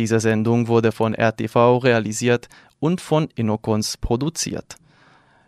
Diese 0.00 0.18
Sendung 0.18 0.66
wurde 0.66 0.92
von 0.92 1.14
RTV 1.14 1.76
realisiert 1.76 2.48
und 2.78 3.02
von 3.02 3.28
Inokons 3.34 3.98
produziert. 3.98 4.76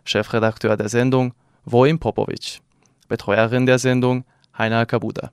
Chefredakteur 0.05 0.77
der 0.77 0.89
Sendung 0.89 1.33
Vojin 1.65 1.97
Popovic. 1.97 2.61
Betreuerin 3.07 3.65
der 3.65 3.79
Sendung 3.79 4.25
Heiner 4.55 4.85
Kabuda. 4.85 5.31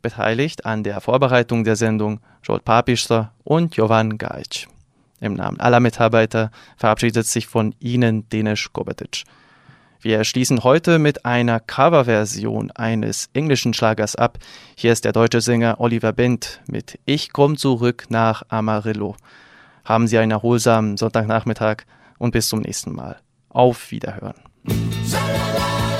Beteiligt 0.00 0.64
an 0.64 0.84
der 0.84 1.02
Vorbereitung 1.02 1.64
der 1.64 1.76
Sendung 1.76 2.20
Jolt 2.42 2.64
Papister 2.64 3.34
und 3.44 3.76
Jovan 3.76 4.16
Gajic. 4.16 4.68
Im 5.20 5.34
Namen 5.34 5.60
aller 5.60 5.80
Mitarbeiter 5.80 6.50
verabschiedet 6.78 7.26
sich 7.26 7.46
von 7.46 7.74
Ihnen 7.78 8.26
Denis 8.30 8.72
Kobetic. 8.72 9.24
Wir 10.02 10.24
schließen 10.24 10.64
heute 10.64 10.98
mit 10.98 11.24
einer 11.24 11.60
Coverversion 11.60 12.72
eines 12.72 13.30
englischen 13.34 13.72
Schlagers 13.72 14.16
ab. 14.16 14.38
Hier 14.76 14.92
ist 14.92 15.04
der 15.04 15.12
deutsche 15.12 15.40
Sänger 15.40 15.78
Oliver 15.78 16.12
Bent 16.12 16.60
mit 16.66 16.98
Ich 17.04 17.32
komm 17.32 17.56
zurück 17.56 18.06
nach 18.08 18.42
Amarillo. 18.48 19.14
Haben 19.84 20.08
Sie 20.08 20.18
einen 20.18 20.32
erholsamen 20.32 20.96
Sonntagnachmittag 20.96 21.84
und 22.18 22.32
bis 22.32 22.48
zum 22.48 22.62
nächsten 22.62 22.92
Mal. 22.92 23.20
Auf 23.48 23.92
Wiederhören. 23.92 24.34
Ich 24.66 25.91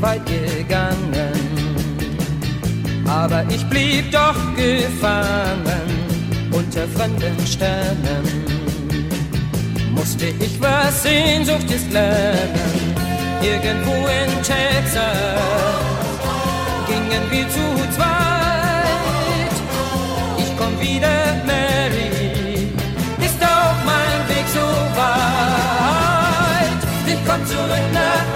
weit 0.00 0.24
gegangen, 0.24 1.32
aber 3.06 3.44
ich 3.50 3.64
blieb 3.68 4.10
doch 4.10 4.36
gefangen 4.56 5.88
unter 6.50 6.86
fremden 6.88 7.46
Sternen. 7.46 8.24
Musste 9.94 10.26
ich 10.26 10.60
was 10.60 11.02
Sehnsucht 11.02 11.70
ist 11.70 11.92
lernen, 11.92 12.94
irgendwo 13.42 13.92
in 14.06 14.42
Texas 14.42 15.80
gingen 16.86 17.30
wir 17.30 17.48
zu 17.48 17.94
zweit. 17.94 19.54
Ich 20.38 20.56
komm 20.56 20.80
wieder, 20.80 21.16
Mary, 21.44 22.70
ist 23.18 23.42
auch 23.42 23.76
mein 23.84 24.28
Weg 24.28 24.46
so 24.54 24.66
weit. 25.00 26.80
Ich 27.06 27.20
komm 27.26 27.44
zurück 27.46 27.86
nach 27.92 28.29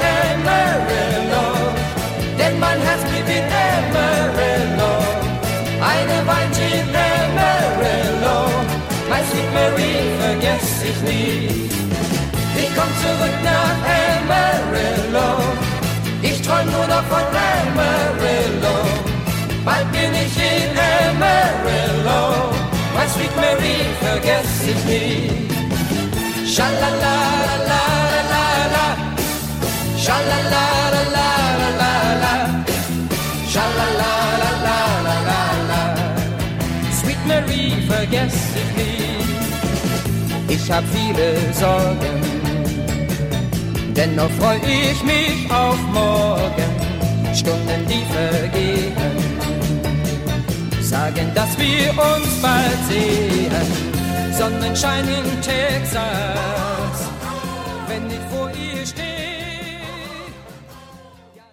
ich 10.95 11.03
nie. 11.03 11.69
Ich 12.57 12.71
komm 12.77 12.91
zurück 13.03 13.37
nach 13.43 13.79
Amarillo, 14.01 15.29
ich 16.23 16.41
träum 16.43 16.67
nur 16.71 16.87
noch 16.87 17.05
von 17.05 17.27
Amarillo. 17.53 18.77
Bald 19.65 19.91
bin 19.93 20.13
ich 20.15 20.37
in 20.37 20.79
Amarillo, 21.11 22.21
mein 22.95 23.09
Sweet 23.09 23.35
Mary 23.37 23.77
vergess 24.01 24.53
ich 24.67 24.85
nie. 24.85 25.49
Schalalala, 26.47 27.83
Schalalala, 30.05 31.05
Schalalala, 33.53 34.55
Sweet 37.01 37.23
Mary, 37.27 37.65
vergess 37.89 38.35
ich 38.55 38.71
nie. 38.77 38.94
Ich 40.55 40.71
hab 40.71 40.85
viele 40.93 41.35
Sorgen, 41.53 42.21
dennoch 43.97 44.31
freu 44.39 44.57
ich 44.65 45.03
mich 45.03 45.51
auf 45.51 45.79
morgen. 45.93 46.71
Stunden, 47.35 47.81
die 47.89 48.05
vergehen, 48.15 48.95
sagen, 50.81 51.33
dass 51.35 51.59
wir 51.59 51.91
uns 51.91 52.41
bald 52.41 52.81
sehen. 52.89 53.51
Sonnenschein 54.39 55.09
in 55.09 55.41
Texas 55.43 56.74